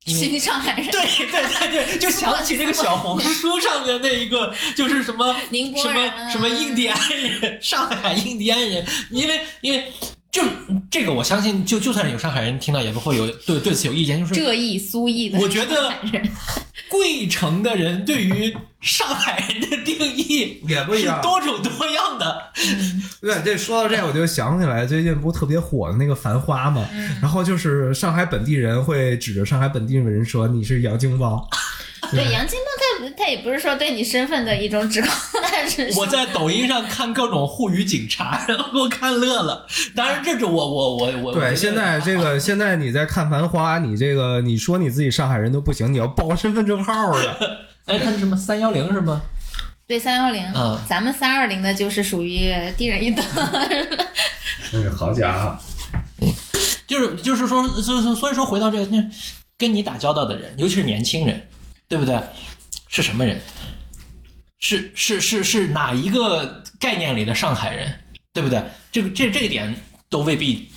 [0.10, 9.92] 因为新上海人，对对对对，就想起那个小红书上面那一个，就是什么宁波什么什么印第安人，上海印第安人，因为因为
[10.32, 10.44] 就
[10.92, 15.92] 这个，我相信就就算是有上海人听到，也不会有对对此有意见，就是浙意、苏意的我觉得
[16.88, 22.52] 贵城的人对于上海人的定义也不一样是多种多样的。
[23.22, 26.88] 对，这说到这，我就想起来最近不特别火的那个《繁花》嘛，
[27.22, 31.44] 然后就是上海本地人会指着上海本地人说你是洋泾浜，
[32.12, 32.68] 对杨金梦，
[33.00, 35.10] 他他也不是说对你身份的一种指控，
[35.52, 39.66] 但是我在抖音上看各种沪语警察，然后给我看乐了。
[39.96, 47.58] 当然，这是我我我我对，现在这个现在你在看《繁花》，你这个你说你自己上海人都不行，你要报身份证号的。
[47.86, 49.22] 哎，他是什么三幺零是吗？
[49.88, 53.26] 对三幺零嗯，咱们三二零的就是属于低人一等。
[54.72, 55.58] 嗯，好家伙，
[56.86, 58.86] 就是就是说，所所所以说回到这个，
[59.58, 61.42] 跟你打交道的人，尤其是年轻人，
[61.88, 62.20] 对不对？
[62.90, 63.40] 是什么人？
[64.62, 67.98] 是是是是哪一个概念里的上海人，
[68.34, 68.62] 对不对？
[68.92, 69.74] 这个这这一点
[70.10, 70.70] 都未必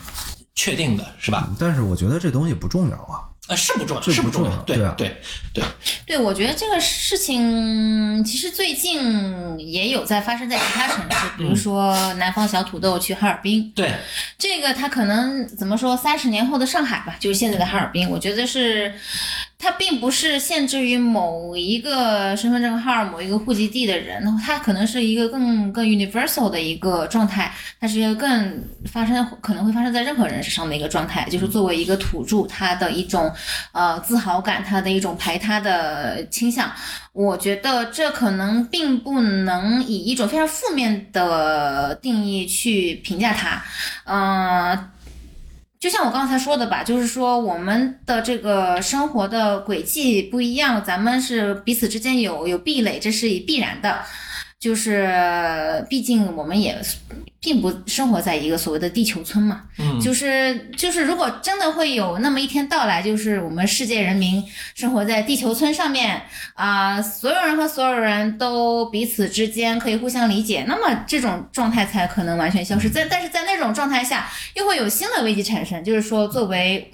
[0.54, 1.50] 确定的，是吧？
[1.58, 3.26] 但是我觉得这东西不重要啊。
[3.48, 4.94] 呃，是不重要，是不重重要对啊。
[4.96, 5.16] 对对。
[5.52, 5.64] 对，
[6.06, 13.92] 对，我觉得这个事情其实最近也有在发生在其他城市，比如说南方小土豆去哈尔滨，对，
[14.38, 18.94] 这个他可能怎么说，三十年后的上海吧，就是现在的哈尔滨，我觉得是
[19.58, 33.31] 它并不是限制于某一个身份证号、某一个户籍地的人，它可能是一个更更 universal 的一个状态，它是一个更发生可能会发生在任何人身上的一个状态，就是作为一个土著，他的一种
[33.72, 36.70] 呃自豪感，他的一种排他的倾向。
[37.12, 43.62] 我觉得这可能并不能以一种非常负面的定义去评价它，
[44.04, 44.88] 呃，
[45.78, 53.98] 就像我刚才说的吧，就是说我们的这个生活的轨迹不一样，咱们是彼此之间有有壁垒，这是必然的。
[54.62, 56.80] 就是毕竟我们也
[57.40, 64.40] 并不生活在一个所谓的地球村嘛，嗯，就是就是，如果真的会有那么一天到来，就是我们世界人民
[64.76, 66.22] 生活在地球村上面
[66.54, 72.88] 啊、所有人和所有人都彼此之间可以互相理解，那么这种状态才可能完全消失。
[72.88, 76.88] 在但是在那种状态下，又会有新的危机产生，就是说作为。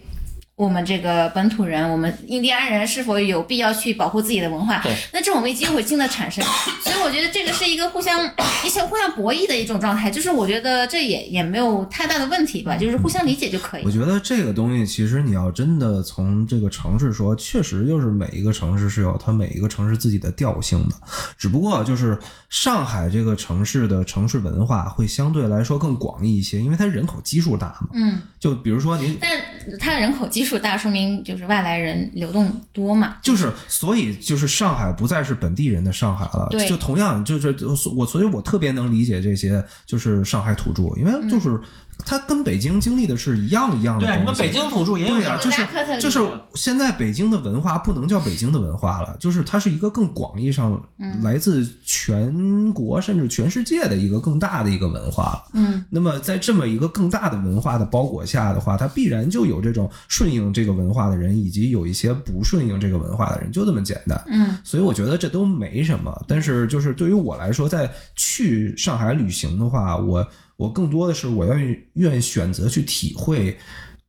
[0.58, 4.92] 我们这个本土人，我们印第安人是否有必要去保护自己的文化对？
[5.12, 6.44] 那这种危机会新的产生，
[6.82, 8.28] 所以我觉得这个是一个互相
[8.64, 13.90] 一些互相博弈的一种状态，就是我觉得这也也没有太大的问题吧，就是互相理解就可以我。
[13.90, 20.96] 觉得这个东西，其实你要真的从这个城市说，确实就是每一个城市是有它每一个城市自己的调性的，
[21.38, 27.90] 只不过就是上海这个城市的城市文化会相对来说更广义一些，因为它人口基数大嘛。
[27.92, 29.30] 嗯，就比如说您但
[29.78, 33.16] 它人口基数大，说明就是外来人流动多嘛。
[33.20, 36.46] 就是，所以就是上海不再是本地人的上海了。
[36.50, 37.48] 对就同样就是
[37.96, 41.60] 我，所以我特别能理解这些就是上海土著，因为就是
[42.04, 44.20] 它跟北京经历的是一样一样的对，东西。
[44.20, 55.44] 你们北京土著也有对呀、点就是就是现在北京的文化不能叫北京的文化了，就是它是一个更广义上嗯来自全国甚至全世界的一个更大的一个文化。
[55.52, 64.22] 嗯那么在这么一个更大的文化的包裹下的话，它必然就有这种顺应这个文化的人，以及有一些不顺应这个文化的人，就这么简单。
[64.28, 66.24] 嗯所以我觉得这都没什么。
[66.26, 70.26] 但是就是对于我来说，在去上海旅行的话，我
[70.58, 73.56] 我更多的是我愿意愿意选择去体会。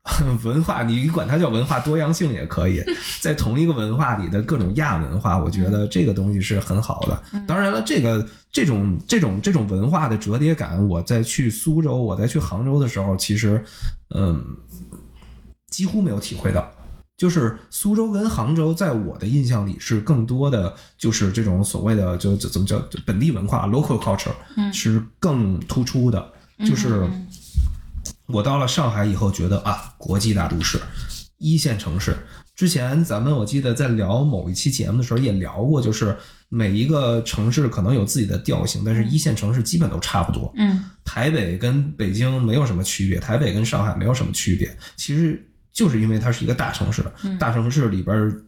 [0.44, 2.82] 文化，你管它叫文化多样性也可以，
[3.22, 7.42] 在同一个文化里的各种亚文化，我觉得这个东西是很好的。
[7.46, 13.64] 当然了，这个这种这种这种文化的折叠感，我在去苏州，我在去杭州的时候，其实
[14.16, 14.44] 嗯，
[15.70, 16.68] 几乎没有体会到。
[17.16, 26.34] 就是苏州跟杭州，在我的印象里是更多的就是这种所谓的就就怎么叫本地文化 （local culture） 嗯是更突出的。
[26.68, 27.08] 就是
[28.26, 30.80] 我到了上海以后，觉得啊，国际大都市，
[31.38, 32.16] 一线城市。
[32.56, 36.18] 之前咱们我记得在聊某一期节目的时候也聊过，就是
[36.50, 40.52] 每一个城市可能有自己的调性，但是一线城市基本都差不多。
[40.58, 47.04] 嗯台北跟北京没有什么区别，台北跟上海没有什么区别，其实就是因为它是一个大城市，
[47.40, 48.44] 大城市里边儿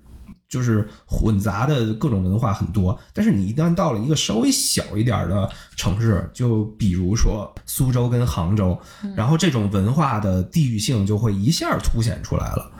[0.51, 2.95] 就是混杂的各种文化很多。
[3.11, 8.79] 但是你一旦到了一个稍微小一点的城市，就比如说苏州跟杭州，
[9.15, 12.71] 然后这种文化的地域性就会一下凸显出来了。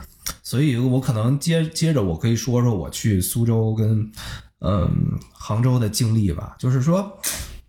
[0.43, 4.11] 所以我可能接接着我可以说说我去苏州跟
[4.59, 4.87] 嗯
[5.31, 7.17] 杭州的经历吧，就是说。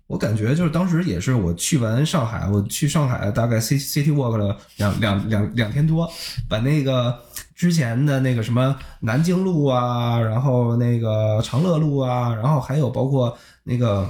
[0.09, 6.07] 我感觉就是当时也是我去完上海，我去上海大概 C City Walk 了两两两两天多，
[6.51, 7.19] 把那个
[7.63, 14.05] 之前的那个什么南京路啊，然后那个长乐路啊，然后还有包括那个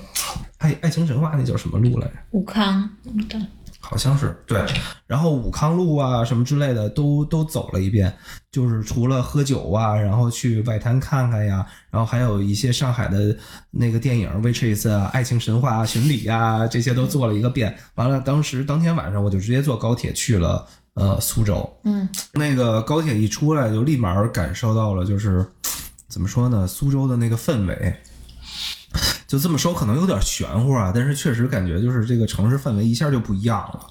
[0.57, 2.15] 爱爱情神话那叫什么路来着？
[2.31, 2.89] 武康，
[3.29, 3.39] 对，
[3.79, 4.65] 好像是对，
[5.07, 8.11] 然后武康路啊什么之类的都都走了一遍，
[8.51, 13.37] 就是除了喝酒啊，然后去外滩看看呀，然后还有一些上海的
[13.71, 17.77] 那个电影《Waitress》啊、《爱情神话》巡礼呀，这些都做了一个遍。
[17.97, 25.45] 完了，当时当天晚上我就直接坐高铁去了呃苏州，嗯那个高铁一出来就立马感受到了，就是
[26.09, 27.97] 怎么说呢，苏州的那个氛围。
[29.27, 33.87] 就这么说可能有点玄乎啊，但是确实感觉就是这个城市氛围一下就不一样了。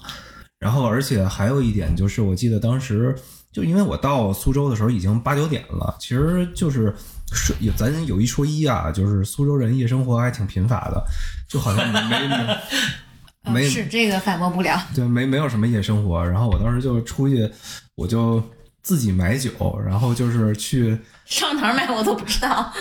[0.60, 3.12] 然后，而且还有一点就是，我记得当时
[3.52, 6.94] 就因为我到苏州的时候已经八九点了，其实就是
[7.32, 11.04] 说咱有一说一啊，就是苏州人夜生活还挺贫乏的，
[11.48, 12.56] 就好像没没
[13.44, 14.80] 呃没是这个反驳不了。
[14.94, 16.24] 对，没没有什么夜生活。
[16.24, 17.50] 然后我当时就出去，
[17.94, 18.42] 我就
[18.82, 19.50] 自己买酒，
[19.84, 22.72] 然后就是去 上哪儿买我都不知道。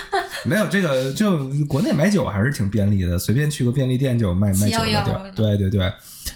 [0.45, 5.31] 没有这个，就国内买酒还是挺便利的，随便去个便利店就有卖卖酒的711地儿。
[5.35, 5.93] 对对对，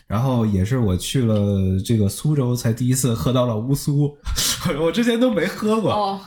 [0.07, 4.15] 然后也是我去了这个苏州，才第一次喝到了乌苏，
[4.79, 5.91] 我之前都没喝过。
[5.91, 6.21] 哦，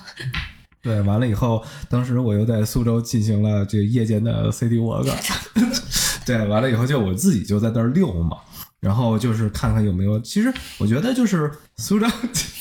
[0.82, 5.08] 对，完了以后，当时我又在苏州进行了这夜间的 CD walk，
[6.28, 8.36] 对，完了以后就我自己就在那儿溜嘛，
[8.80, 12.06] 然后就是看看有没有，其实我觉得就是苏州，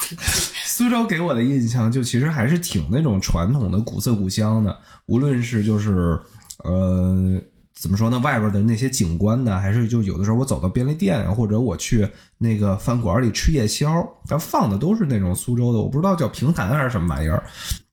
[0.66, 6.20] 苏州给我的印象就其实还是挺那种传统的古色古香的，无论是就是
[6.64, 7.42] 呃。
[7.80, 8.18] 怎么说呢？
[8.18, 12.10] 外边的那些景观呢，还是就有的时候我走到便利店啊，或者我去
[12.40, 13.88] 那个饭馆里吃夜宵，
[14.28, 17.44] 它放的都是那种苏州的，我不知道叫评弹还是什么玩意儿。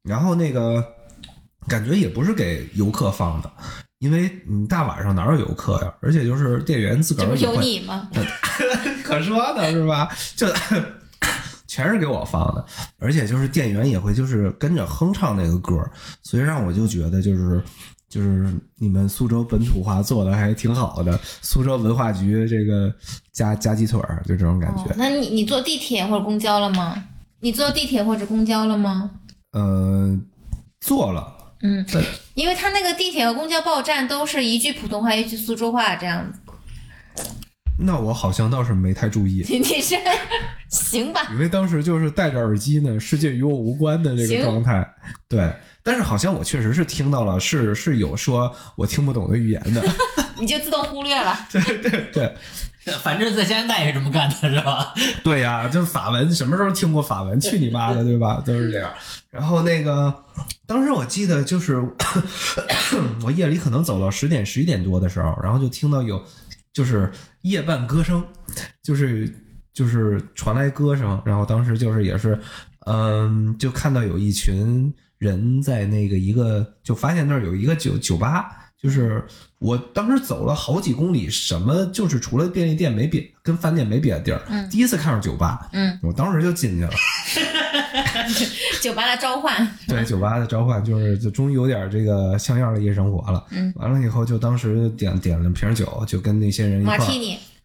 [0.02, 0.82] 然后那个
[1.68, 3.52] 感觉也不是给游客放的，
[4.04, 5.90] 因为你大晚上哪有游客呀？
[6.02, 8.10] 而且就是店员自个儿也会，你吗？
[9.02, 10.08] 可说呢是吧？
[10.36, 10.46] 就
[11.66, 12.64] 全是给我放的，
[12.98, 15.82] 而且就是店员也会就是跟着哼唱那个歌，
[16.22, 17.62] 所以让我就觉得就是。
[18.06, 18.46] 就是
[18.78, 22.94] 你们苏州本土化做的还挺好的，苏州文化局这个
[23.32, 24.84] 加加鸡腿儿，就这种感觉。
[24.84, 27.02] 哦，那你你坐地铁或者公交了吗？
[27.40, 29.10] 你坐地铁或者公交了吗？
[29.50, 30.16] 呃，
[30.80, 31.26] 坐了，
[31.66, 32.02] 嗯但，
[32.34, 36.38] 因为他那个地铁和公交报站都是一句普通话一句苏州话这样子。
[37.78, 39.44] 那我好像倒是没太注意。
[39.48, 39.96] 你你是
[40.68, 41.26] 行吧？
[41.32, 44.86] 因为当时就是戴着耳机呢，世界与我无关的这个状态。
[45.26, 45.50] 对，
[45.82, 49.82] 但是好像我确实是听到了，是是有说我听不懂的语言的。
[50.38, 51.36] 你就自动忽略了。
[51.50, 52.36] 对对对
[53.02, 54.92] 反正在加拿大也是这么干的，是吧？
[55.24, 57.40] 对呀，就法文什么时候听过法文？
[57.40, 58.42] 去你妈的，对吧？
[58.44, 58.90] 都是这样。
[59.30, 60.14] 然后那个，
[60.66, 61.82] 当时我记得就是
[63.24, 66.22] 我夜里可能走到十点十一点多的时候，然后就听到有
[66.72, 67.10] 就是
[67.42, 68.22] 夜半歌声，
[68.82, 69.32] 就是
[69.72, 72.38] 就是传来歌声，然后当时就是也是，
[72.86, 78.63] 嗯，就看到有一群人在那个一个，就发现那儿有一个酒酒吧。
[78.84, 79.24] 就是
[79.58, 84.42] 我当时走了好几公里，什么就是除了便利店没别跟饭店没别的地儿。
[84.50, 86.90] 嗯第一次看上酒吧，嗯，我当时就进去了。
[88.82, 93.42] 酒吧的召唤，对酒吧的召唤，就是就终于有点这个像样的夜生活了。
[93.52, 96.98] 嗯，完了以后就当时点点了瓶酒，就跟那些人一块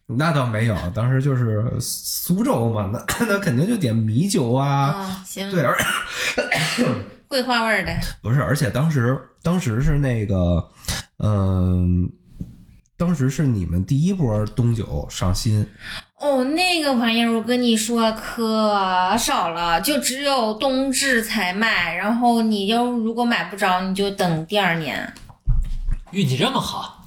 [0.06, 4.92] 那倒没有，当时就是苏州嘛，那那肯定就点米酒啊。
[4.94, 5.76] 哦，行，对，而
[7.28, 7.92] 桂花味儿的，
[8.22, 10.68] 不是，而且当时当时是那个，
[11.22, 12.10] 嗯、
[12.96, 15.66] 当时是你们第一波冬酒上新，
[16.18, 25.12] 哦，那个玩意儿我跟你说可少了，就只有冬至才卖，然后你要如果买不着，你就等第二年。
[26.12, 27.04] 运气这么好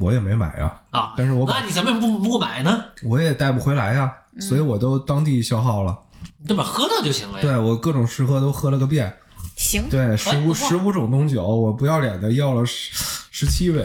[0.00, 1.14] 我也没买呀，啊！
[1.16, 2.84] 但是我把那你怎么不不买呢？
[3.04, 5.98] 我也带不回来呀，所以我都当地消耗了。
[6.38, 7.42] 你这么喝到就行了呀。
[7.42, 9.14] 对我各种试喝都喝了个遍。
[9.56, 12.92] 行，对，十五不十五种冬酒，我不要脸的要了十
[13.30, 13.84] 十七杯，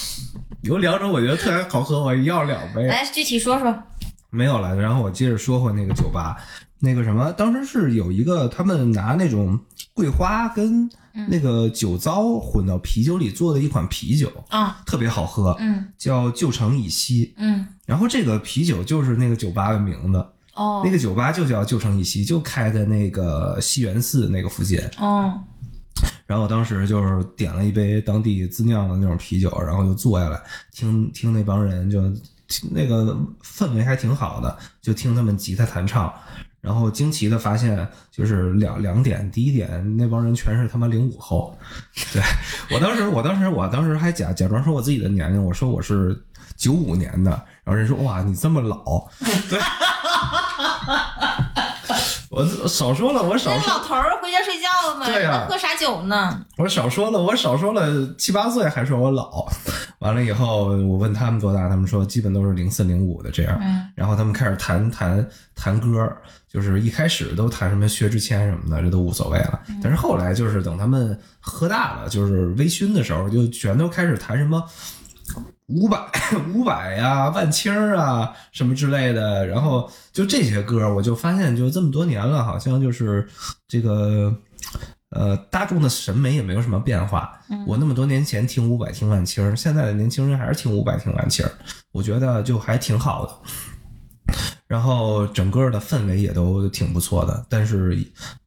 [0.62, 2.82] 有两种我觉得特别好喝，我要两杯。
[2.86, 3.82] 来具体说说。
[4.30, 6.36] 没有了，然后我接着说回那个酒吧，
[6.80, 9.58] 那个什么，当时是有一个他们拿那种
[9.94, 10.90] 桂花跟
[11.28, 17.32] 那个酒糟混到啤酒里做的一款啤酒，啊，特别好喝，嗯叫旧城以西。
[17.38, 20.26] 嗯，然后这个啤酒就是那个酒吧的名字，
[20.56, 24.80] 哦那个酒吧就叫旧城一西，就开在那个西园寺那个附近。
[24.98, 25.40] 哦，
[26.26, 30.40] 然后我当时就是点了一杯当地自酿的那种啤酒，然后就坐下来
[30.72, 32.00] 听听那帮人就
[32.48, 36.12] 听那个氛围还挺好的，就听他们吉他弹唱。
[36.62, 41.56] 然后惊奇的发现，就是两两点，第一点那帮人全是他妈零五后，
[42.12, 42.20] 对
[42.74, 46.20] 我当时，我当时，我当时还假假装说我自己的年龄，我说我是
[46.56, 47.30] 九五年的，
[47.62, 49.06] 然后人说哇你这么老，
[49.48, 49.60] 对，
[52.28, 55.06] 我少说了，我少说那老头儿回家睡觉了嘛？
[55.06, 56.44] 对呀那喝啥酒呢？
[56.58, 59.46] 我少说了，我少说了七八岁，还说我老。
[60.00, 63.58] 完了以后，我问他们多大，他们说基本都是零四零五的这样。
[63.62, 66.12] 嗯，然后他们开始弹弹弹歌，
[66.52, 69.60] 就是一开始都弹什么薛之谦什么的，这都无所谓了。
[69.82, 74.62] 但是后来就是等他们喝大了，就是微醺的时候，就全都开始弹什么。
[75.68, 75.98] 伍佰、
[76.54, 83.28] 伍佰呀、万青儿啊，什么之类的，然后就这些歌，我就发现，就这么多年了，好像就是
[83.66, 84.32] 这个
[85.10, 87.32] 呃，大众的审美也没有什么变化。
[87.66, 91.50] 我那么多年前听五百、听万青儿，现在的年轻人还是听五百、听万青儿，
[91.92, 94.34] 我觉得就还挺好的。
[94.66, 97.96] 然后整个的氛围也都挺不错的，但是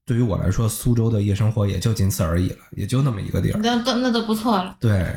[0.06, 3.60] 对于我来说，苏州的夜生活也就仅此而已了，也就那么一个地儿。
[3.64, 4.76] 那都那都不错了。
[4.82, 5.16] 对，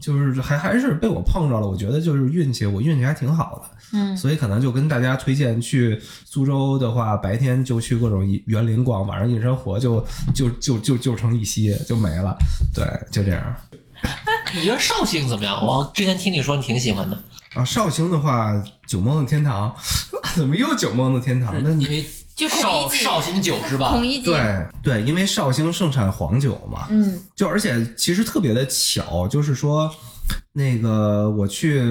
[0.00, 3.76] 就是还还是被我碰着了，我觉得就是运气，我运气还挺好的。
[3.92, 12.36] 嗯，所以可能就跟大家推荐去苏州的话，白天就去各种园林逛，晚上夜生活就就就就就成一些就没了。
[12.74, 13.56] 对，就这样。
[14.54, 15.64] 你觉得绍兴怎么样？
[15.64, 17.22] 我之前听你说你挺喜欢的，
[17.54, 18.52] 啊，绍兴的话，
[18.86, 19.74] 酒梦的天堂，
[20.34, 21.54] 怎么又酒梦的天堂？
[21.62, 22.04] 那你
[22.40, 23.90] 就绍绍兴酒是吧？
[23.90, 29.90] 孔乙己，对对，因为绍兴盛产黄酒嘛，嗯就而且其实特别的巧，就是说，
[30.54, 31.82] 那个我去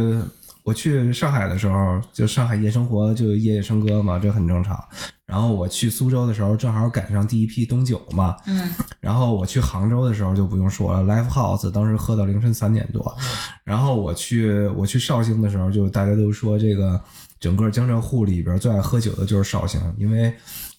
[0.64, 4.84] 我去上海的时候，就上海夜生活就夜夜笙歌嘛，这很正常。
[5.28, 8.36] 然后我去苏州的时候，正好赶上第一批冬酒嘛。
[8.47, 13.16] 嗯然后我去杭州的时候就不用说了，Live House 当时喝到凌晨三点多。
[13.64, 17.00] 然后我去我去绍兴的时候，就大家都说这个
[17.39, 20.33] 整个江浙沪里边最爱喝酒的就是绍兴，因为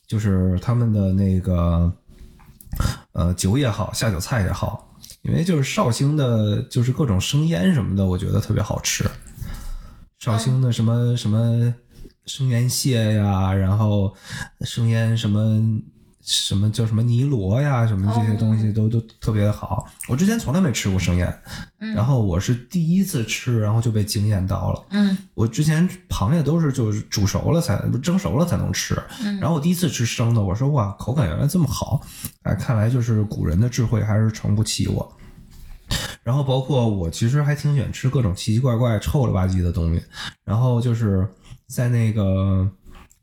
[0.06, 1.92] 就是他们的那个
[3.12, 9.04] 呃酒也好，下酒菜也好，因为就是绍兴的，就是各种生腌什么的，我觉得特别好吃。
[10.18, 11.74] 绍兴的什么什么
[12.26, 14.14] 生腌蟹呀，然后
[14.60, 15.60] 生腌什么
[16.22, 19.86] 什么叫什么尼罗呀，什么这些东西都、都特别的好。
[20.06, 21.42] 我之前从来没吃过生腌，
[21.78, 24.84] 然后我是第一次吃，然后就被惊艳到了。
[24.90, 28.94] 嗯我之前螃蟹都是就是煮熟了才不蒸熟了才能吃，
[29.40, 32.00] 然后我第一次吃生的，我说哇，口感原来这么好，
[32.42, 35.16] 哎，看来就是古人的智慧还是撑不起我。
[36.22, 40.02] 然后包括我其实还挺喜欢吃各种奇奇怪怪、臭了吧唧的东西，
[40.44, 41.26] 然后就是
[41.66, 42.70] 在那个。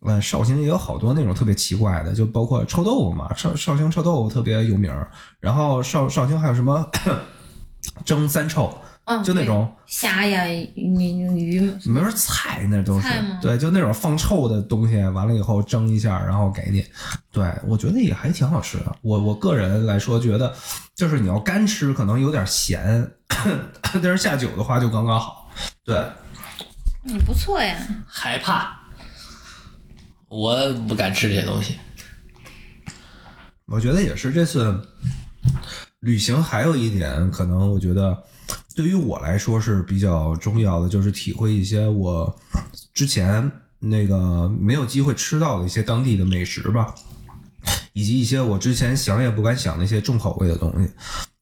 [0.07, 5.11] 呃，绍兴也有好多那种特别奇怪的，就包括臭豆腐嘛，绍绍兴臭豆腐特别有名儿。
[5.39, 6.89] 然后绍绍兴还有什么
[8.05, 13.07] 蒸三臭，嗯，就那种虾呀、鱼鱼，没说菜，那都是
[13.41, 16.83] 对，就那种放臭的东西，完了以后蒸一下，然后给你。
[17.31, 18.95] 对我觉得也还挺好吃的。
[19.01, 20.53] 我我个人来说，觉得
[20.95, 23.11] 就是你要干吃可能有点咸，
[23.93, 25.49] 但是下酒的话就刚刚好。
[25.83, 25.95] 对，
[27.05, 27.77] 嗯，不错呀。
[28.07, 28.77] 害怕，
[30.29, 31.75] 我不敢吃这些东西。
[33.65, 34.81] 我觉得也是这次
[35.99, 38.23] 旅行还有一点可能，我觉得
[38.75, 42.39] 对于我来说是比较重要的，就是体会一些我
[42.93, 46.95] 之前那个没有机会吃到的一些当地的美食吧，
[47.97, 50.87] 以及一些我之前想也不敢想的一些重口味的东西。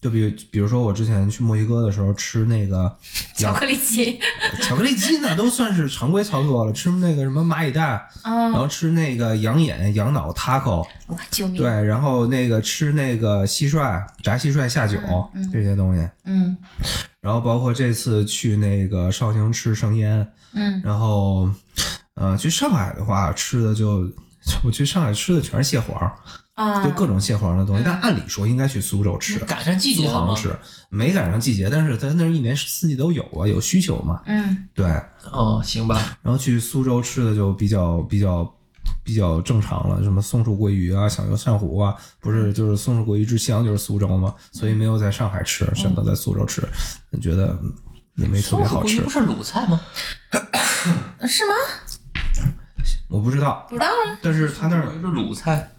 [0.01, 2.95] 就比比如说我之前去墨西哥的时候吃那个
[3.35, 4.17] 巧克力鸡，
[4.63, 6.71] 巧克力鸡那，都算是常规操作了。
[6.71, 11.61] 吃那个什么蚂蚁蛋，然后吃那个羊眼、羊脑 taco，哇，救命！
[11.61, 14.97] 对，然后那个吃那个蟋蟀、炸蟋蟀下酒、
[15.51, 16.55] 这些东西，嗯
[17.19, 21.49] 然后包括这次去那个绍兴吃生腌，嗯，然后
[22.13, 24.07] 呃去上海的话吃的就
[24.63, 25.99] 我去上海吃的全是蟹黄，
[26.55, 27.83] 啊，就各种蟹黄的东西。
[27.85, 30.35] 但按理说应该去苏州吃，赶上季节苏杭？
[30.35, 30.55] 吃，
[30.89, 34.21] 没赶上季节，但是咱那儿一年四季都有啊，有需求嘛。
[34.25, 34.85] 嗯对，
[35.31, 38.55] 哦，行吧，然后去苏州吃的就比较比较
[39.03, 46.61] 比较正常了，什么松鼠桂鱼啊、小油鳝糊啊，不是就是松鼠桂鱼之乡就是苏州嘛，所以没有在上海吃，选择在苏州吃，
[47.21, 47.73] 觉得嗯
[48.15, 49.09] 也没特别好吃松鼠桂鱼不。
[49.09, 49.81] 是鲁菜吗？
[51.27, 51.53] 是吗？
[53.09, 55.69] 我不知道，不知道啊，但是他那儿是鲁菜，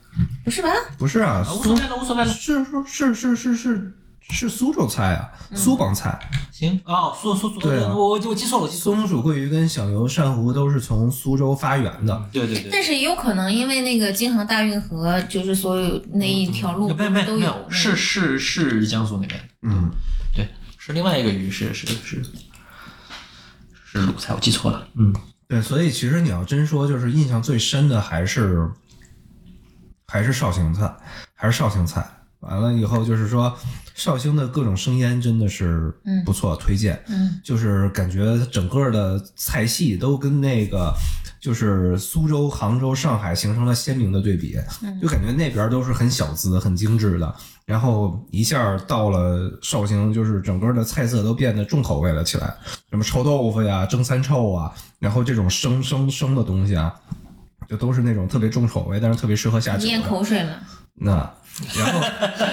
[0.45, 0.69] 不是吧？
[0.99, 2.31] 不是啊，啊，无所谓了，无所谓了。
[2.33, 3.93] 是是是是是是
[4.31, 6.19] 是苏州菜啊，苏帮菜。
[6.53, 8.99] 行，哦，苏苏苏，对啊我我我记错了，我记错了。
[9.01, 12.29] 松鼠桂鱼跟小油鳝糊都是从苏州发源的。
[12.33, 19.91] 对对对，但是也有可能因为那个京杭大运河，就是所有那一条路没没都没有，是是是江苏那边，嗯，
[20.35, 20.49] 对，
[20.79, 22.23] 是另外一个鱼，是是是
[23.85, 24.89] 是鲁菜，我记错了。
[24.95, 25.15] 嗯，
[25.47, 28.69] 对，所以其实你要真说，就是印象最深的还是
[30.07, 30.95] 还是绍兴菜，
[31.35, 32.07] 还是绍兴菜。
[32.41, 33.53] 完了以后就是说，
[33.95, 35.93] 绍兴的各种生腌真的是
[36.25, 37.03] 不错，推荐。
[37.09, 40.95] 嗯，就是感觉整个的菜系都跟那个
[41.41, 44.57] 就是苏州、杭州、上海形成了鲜明的对比，
[45.03, 47.35] 就感觉那边都是很小资、很精致的，
[47.65, 52.55] 然后一下到了绍兴，就是整个的菜色都变得重口味了起来，
[52.91, 56.95] 什么臭豆腐呀、蒸三臭啊，然后这种生生生的东西啊，
[57.69, 60.03] 就都是那种特别重口味，但是特别适合下酒咽。
[60.03, 60.59] 口水了。
[60.99, 61.31] 那，
[61.77, 62.01] 然后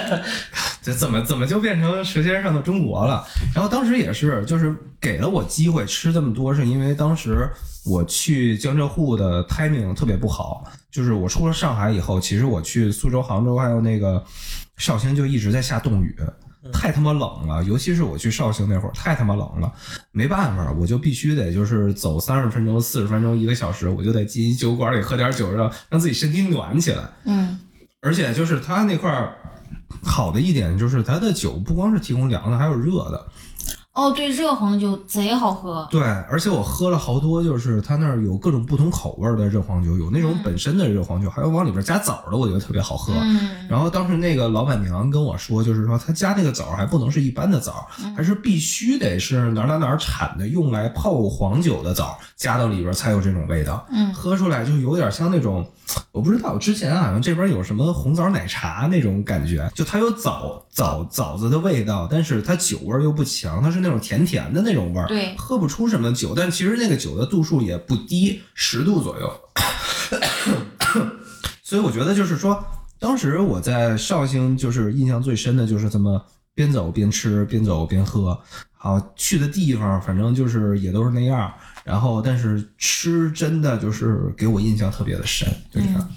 [0.82, 3.26] 这怎么怎么就变成《舌尖上的中国》了？
[3.54, 7.48] 然后当时也是，就是给了我机会吃这么多，是因为当时
[7.86, 14.22] 我去江浙沪的 timing 特别不好，就是我出了上海以后，其实我去苏州、杭州还有那个
[14.76, 16.14] 绍兴就一直在下冻雨。
[16.72, 19.72] 太他妈冷了，尤其是我去绍兴那会儿，太他妈冷了，
[20.12, 27.02] 没办法，我就必须得就是走三十分钟、四十分钟、一个小时，我就得进酒馆里喝点酒，让让自己身体暖起来。
[27.24, 27.58] 嗯
[28.00, 29.34] 而且就是他那块儿
[30.02, 33.26] 好的一点就是他的酒不光是提供凉的，还有热的。
[33.94, 35.86] 哦，对，热黄酒贼好喝。
[35.88, 43.12] 对，而且我喝了好多，就是他那儿有各种不同口味儿的热黄酒，有那种本身的热黄酒，还有往里边加枣的，我觉得特别好喝。
[43.14, 53.86] 嗯然后当时那个老板娘跟我说，就是说他加那个枣还不能是一般的枣，还是必须得是哪儿哪儿哪产的，用来泡黄酒的枣，加到里边才有这种味道。
[53.92, 55.64] 嗯喝出来就有点像那种，
[56.10, 69.40] 我不知道之前好像这边有什么红枣奶茶那种感觉，就它有枣枣枣子的味道，但是它酒味儿又不强，它是那种甜甜的那种味儿，对喝不出什么酒，但其实那个酒的度数也不低，十度左右。
[71.62, 72.64] 所以我觉得就是说，
[72.98, 76.20] 当时我在绍兴就是印象最深的就是这么
[76.54, 78.36] 边走边吃，边走边喝。
[78.76, 81.50] 好去的地方，反正就是也都是那样。
[81.84, 86.10] 然后，但是吃真的就是给我印象特别的深，就这样。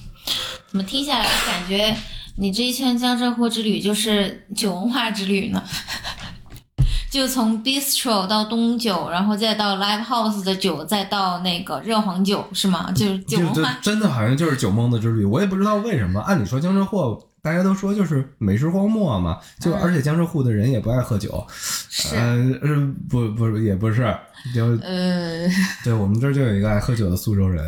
[0.67, 1.95] 怎么听下来感觉
[2.35, 5.63] 你这一圈江浙沪之旅就是酒文化之旅呢？
[7.09, 12.91] 就从 bistro 到东酒，然后再到 live house 的酒，再到那个热黄酒，是吗？
[12.91, 13.77] 就是酒文化。
[13.81, 16.19] 真的好像就是酒蒙子之旅，我也不知道为什么。
[16.21, 22.21] 按理说江浙沪大家都说就是美食荒漠嘛，就嗯而且江浙沪的人也不爱喝酒，是呃
[22.61, 24.01] 呃不不也不是，
[24.53, 25.47] 就呃，
[25.85, 27.63] 对我们这儿就有一个爱喝酒的苏州人，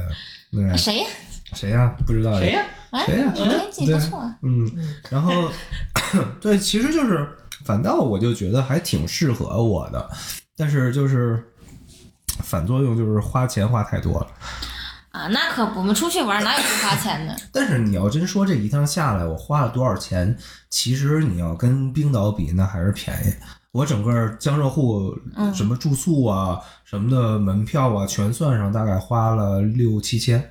[0.51, 1.07] 对谁呀？
[1.53, 2.65] 谁呀、不知道谁呀？
[2.91, 4.35] 啊，谁呀你年纪不错啊。
[4.41, 4.69] 嗯，
[5.09, 5.49] 然后
[6.41, 7.25] 对，其实就是
[7.69, 10.09] 反倒我就觉得还挺适合我的，
[10.57, 11.51] 但是就是
[12.43, 14.27] 反作用就是花钱花太多了。
[15.11, 17.35] 啊，那可不，我们出去玩哪有不花钱的？
[17.53, 20.35] 但是你要真说这一趟下来我花了多少钱，
[20.71, 23.31] 其实你要跟冰岛比，那还是便宜。
[23.71, 30.43] 我整个江浙沪嗯什么住宿啊、什么的门票啊，全算上大概花了六七千。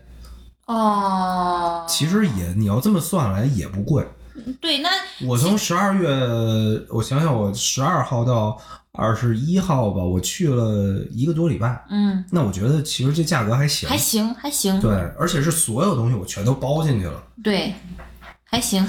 [0.66, 4.06] 哦，其实也你要这么算来也不贵。
[4.60, 4.88] 对，那
[5.26, 6.08] 我从十二月，
[6.90, 8.60] 我想想，我十二号到
[8.92, 11.84] 二十一号吧，我去了一个多礼拜。
[11.90, 14.80] 嗯，那我觉得其实这价格还行，还行，还行。
[14.80, 17.22] 对，而且是所有东西我全都包进去了。
[17.42, 17.74] 对，
[18.44, 18.84] 还行，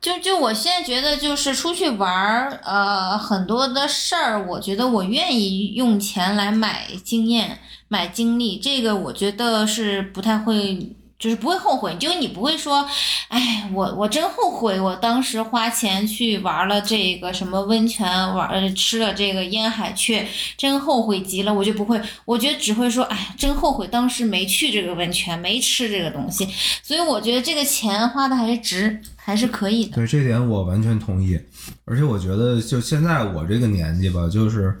[0.00, 7.58] 就就我现在觉得，就是出去玩儿，呃，很多的事儿，我觉得我愿意用钱来买经验、
[7.88, 10.96] 买经历，这个我觉得是不太会。
[11.18, 12.86] 就是不会后悔，就你不会说，
[13.28, 20.26] 哎，我我真后悔，我当时花钱去玩了这个什么温泉，玩吃了这个烟海雀，
[20.56, 21.52] 真后悔极了。
[21.52, 26.48] 我就不会，我觉得只会说，哎，真后悔当时没去这个温泉，没吃这个东西。
[26.82, 29.96] 所以我觉得这个钱花的还是值，还是可以的。
[29.96, 31.38] 对这点我完全同意，
[31.84, 34.78] 而且我觉得就现在我这个年纪吧，就是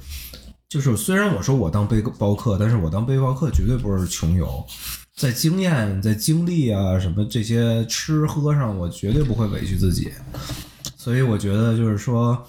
[0.68, 4.64] 就是虽然我说我当背包客，但是我当背包客绝对不是穷游，
[5.18, 10.12] 在经验、在经历啊什么这些吃喝上，我绝对不会委屈自己，
[10.96, 12.46] 所以我觉得就是说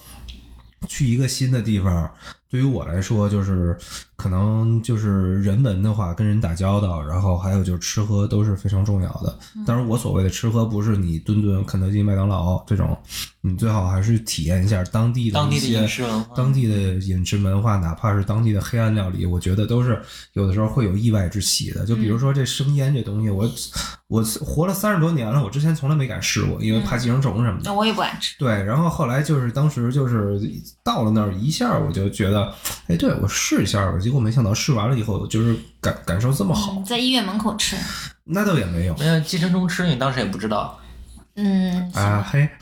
[0.87, 2.07] 去一个新的地方。
[2.47, 3.75] 对于我来说，就是
[4.19, 9.39] 可能就是人文的话，跟人打交道，然后还有就是吃喝都是非常重要的。
[9.65, 12.97] 当然，我所谓的吃喝不是你顿顿肯德基、麦当劳这种，
[13.39, 20.01] 你最好还是体验一下当地的当地的饮食文化当地的饮食文化，哪怕是当地的黑暗料理，我觉得都是
[20.33, 21.85] 有的时候会有意外之喜的。
[21.85, 23.49] 就比如说这生腌这东西，我
[24.09, 27.63] 我活了三十多年了，我之前从来没敢试过，因为怕寄生虫什么的。
[27.63, 28.37] 那我也不敢吃。
[28.37, 30.37] 对，然后后来就是当时就是
[30.83, 32.53] 到了那儿一下，我就觉得，
[32.87, 33.97] 哎，对我试一下吧。
[34.09, 37.75] 结果没想到试完了以后，就是感感受这么好，在医院门口吃，
[38.23, 40.79] 那倒也没有没有寄生虫吃，你当时也不知道。
[41.35, 42.49] 嗯，啊，嘿，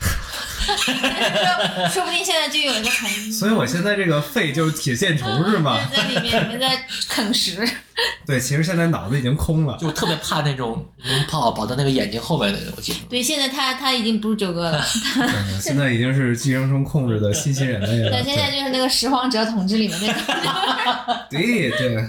[0.68, 5.80] 说说不定现在就有一个虫，所以我现在这个肺就是铁线虫是吗？
[5.90, 7.66] 在里面，你们在啃食。
[8.26, 9.76] 对，其实现在脑子已经空了。
[9.80, 13.08] 就特别怕那种能跑跑到那个眼睛后面的那种寄生虫。
[13.08, 14.82] 对，现在他他已经不是九哥了，
[15.60, 18.10] 现在已经是寄生虫控制的新新人类了。
[18.10, 21.26] 对，现在就是那个拾荒者统治里面那个。
[21.30, 22.04] 对对，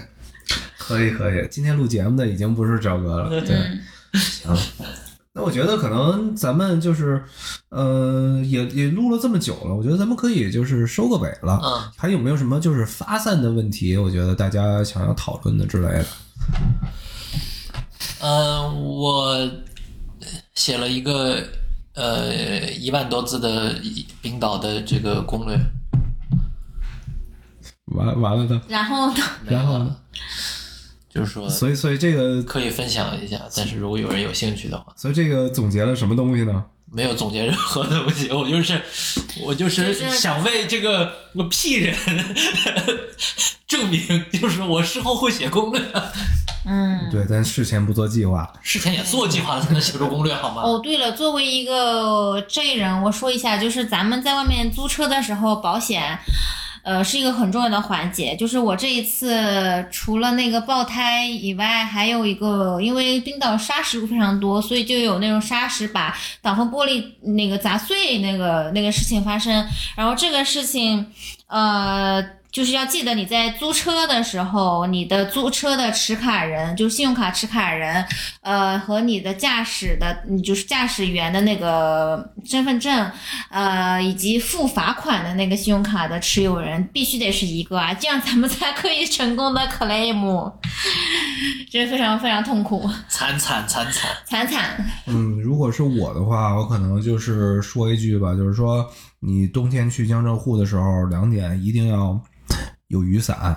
[0.78, 1.46] 可以可以。
[1.50, 3.80] 今天录节目的已经不是赵哥了，对，嗯
[4.14, 4.56] 行。
[5.32, 7.22] 那我觉得可能咱们就是，
[7.68, 11.60] 呃，也也录了这么久了，我觉得咱们可以就是收个尾了。
[11.62, 13.96] 嗯，还有没有什么就是发散的问题？
[13.96, 16.06] 我觉得大家想要讨论的之类的。
[18.20, 19.48] 呃，我
[20.54, 21.38] 写了一个
[21.94, 23.76] 呃一万多字的
[24.20, 25.56] 冰岛的这个攻略，
[27.84, 29.22] 完完了的，然后呢？
[29.46, 29.96] 然后呢？
[31.12, 36.64] 就是说所以所以这个，可以分享一下，但是如果有人有兴趣的话，所以这个总结了什么东西呢？
[36.92, 38.80] 没有总结任何东西，我就是
[39.44, 41.94] 我就是想为这个我屁人
[43.68, 45.80] 证明，就是我事后会写攻略，
[46.66, 47.08] 嗯。
[47.12, 48.52] 对，但事前不做计划。
[48.60, 50.62] 事前也做计划了才能写出攻略，好吗？
[50.62, 56.18] 哦，对了，作为一个 J 人，我说一下，就是咱们在外面租车的时候，保险，
[56.82, 58.34] 呃，是一个很重要的环节。
[58.36, 69.66] 就是我这一次除了那个爆胎以外，还有一个，因为冰岛沙石非常多，所以就有那种沙石把挡风玻璃那个砸碎那个那个事情发生。
[69.96, 71.06] 然后这个事情，
[71.46, 72.39] 呃。
[72.52, 78.04] 就是要记得你在租车的时候，你的租车的持卡人，就是信用卡持卡人，
[78.40, 83.10] 呃，和你的驾驶的，你就是驾驶员的那个身份证，
[83.50, 90.52] 呃，以及付罚款的那个信用卡的持有人，必须得是一个啊，这样咱们才可以成功的 claim，
[91.70, 94.84] 这非常非常痛苦，惨惨惨惨，惨惨。
[95.06, 98.90] 嗯，如果是我的话，我可能就是说一句吧，就是说
[99.20, 102.20] 你冬天去江浙沪的时候，两点一定要
[102.88, 103.54] 有雨伞。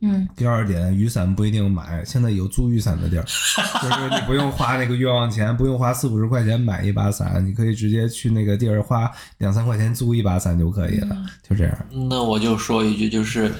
[0.00, 3.22] 嗯，第二点，雨伞不一定买，现在有租雨伞的地儿，
[3.80, 11.16] 就是你不用花那个冤枉钱，不用花四五十块钱买一把伞，你可以直接去那个地儿花两三块钱租一把伞就可以了，
[11.48, 11.86] 就这样。
[12.10, 13.54] 那我就说一句，就是，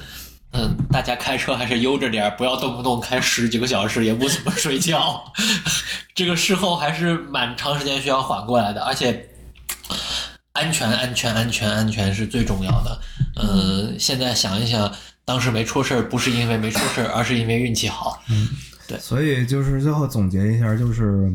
[0.51, 5.23] 嗯，大家开车还是悠着点，不要动不动开十几个小时，也不怎么睡觉。
[6.13, 9.27] 这个事后还是蛮长时间需要缓过来的，而且
[10.57, 12.99] 安全、安全、安全、安全是最重要的。
[13.35, 14.91] 嗯，现在想一想，
[15.23, 18.19] 当时没出事儿，不是因为没出事儿，而是因为运气好。
[18.31, 18.47] 嗯，
[18.87, 21.31] 对所以就是最后总结一下，就是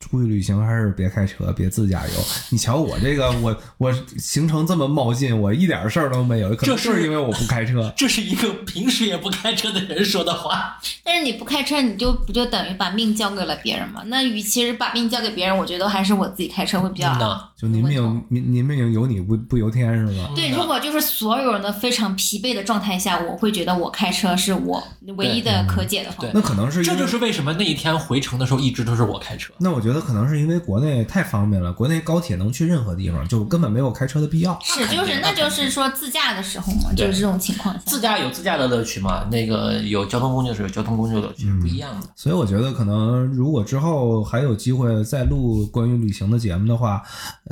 [0.00, 2.24] 出去旅行还是别开车，别自驾游。
[2.50, 7.92] 你瞧我这个，我我行程这么冒进，我一点事儿都没有，可能这是就是因为我不开车。
[7.96, 10.78] 这是一个平时也不开车的人说的话。
[11.04, 14.02] 但是你不开车，你就不就等于把命交给了别人吗？
[14.06, 17.51] 那与其是把命交给别人，我觉得还是我自己开车会比较好。
[17.62, 20.30] 那就您问命您您命由你不不由天是吗？
[20.34, 24.82] 对，如果就是所有人的非常疲惫的状态下，我会觉得我开车是我
[25.16, 26.32] 唯一的可解的方对法。
[26.34, 29.52] 那可能是这就是为什么那一天回程的时候一直都是我开车。
[29.58, 34.58] 那我觉得可能是因为国内太方便了，国内高铁能去任何地方，就根本没有开车的必要。
[34.62, 37.80] 是，就是那就是说自驾的时候嘛，就是这种情况下。
[37.86, 42.08] 自驾有自驾的乐趣嘛，那个有交通工具的时候有交通工具的乐趣，不一样的。
[42.16, 47.02] 所以我觉得可能如果之后还有机会再录关于旅行的节目的话，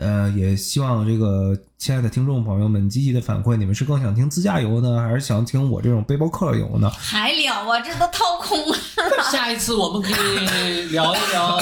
[0.00, 6.88] 呃，也希望这个亲爱的听众朋友们积极的反馈，你们是更想听自驾游呢，还是想听我这种背包客游呢？
[6.88, 8.78] 还聊啊，这都掏空了。
[9.30, 11.60] 下一次我们可以聊一聊，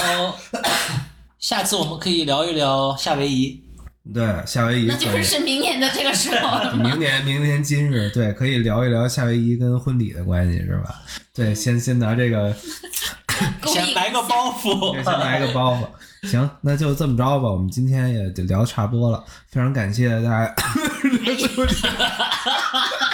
[1.37, 3.61] 下次我们可以聊一聊夏威夷。
[4.13, 6.73] 对，夏威夷那就是是明年的这个时候了。
[6.81, 10.95] 明年明年今日，对，可以聊一聊夏威夷跟婚礼的关系，是吧？
[11.33, 12.55] 对，先先拿这个，
[13.67, 15.85] 先来个包袱，先来个包袱。
[16.29, 17.49] 行，那就这么着吧。
[17.49, 20.53] 我们今天也就聊得差不多了，非常感谢大家。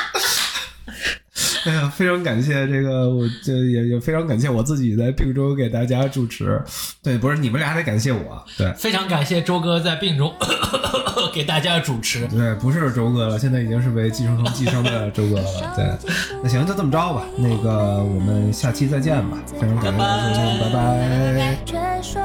[1.66, 6.62] 哎呀，非常感谢这个，我这也也非常感谢我自己在病中给大家主持。
[7.02, 10.34] 对，不是你们俩得感谢我，对非常感谢周哥在病中
[11.34, 12.28] 给大家主持。
[12.28, 15.74] 对，不是周哥了，现在已经是被寄生虫 寄生的周哥了。
[15.76, 15.86] 对，
[16.44, 17.24] 那行，就这么着吧。
[17.38, 19.38] 那个，我们下期再见吧。
[19.60, 21.58] 非常感谢大家收听，拜拜。
[21.66, 22.22] 却说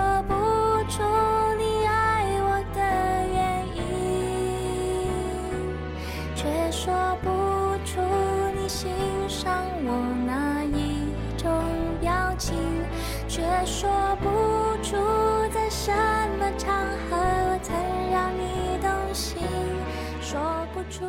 [9.40, 9.90] 上我
[10.26, 11.08] 那一
[11.38, 11.50] 种
[11.98, 12.54] 表情，
[13.26, 13.88] 却说
[14.20, 14.28] 不
[14.84, 14.98] 出
[15.50, 15.90] 在什
[16.38, 16.76] 么场
[17.08, 17.74] 合曾
[18.10, 19.40] 让你动心，
[20.20, 20.38] 说
[20.74, 21.06] 不出。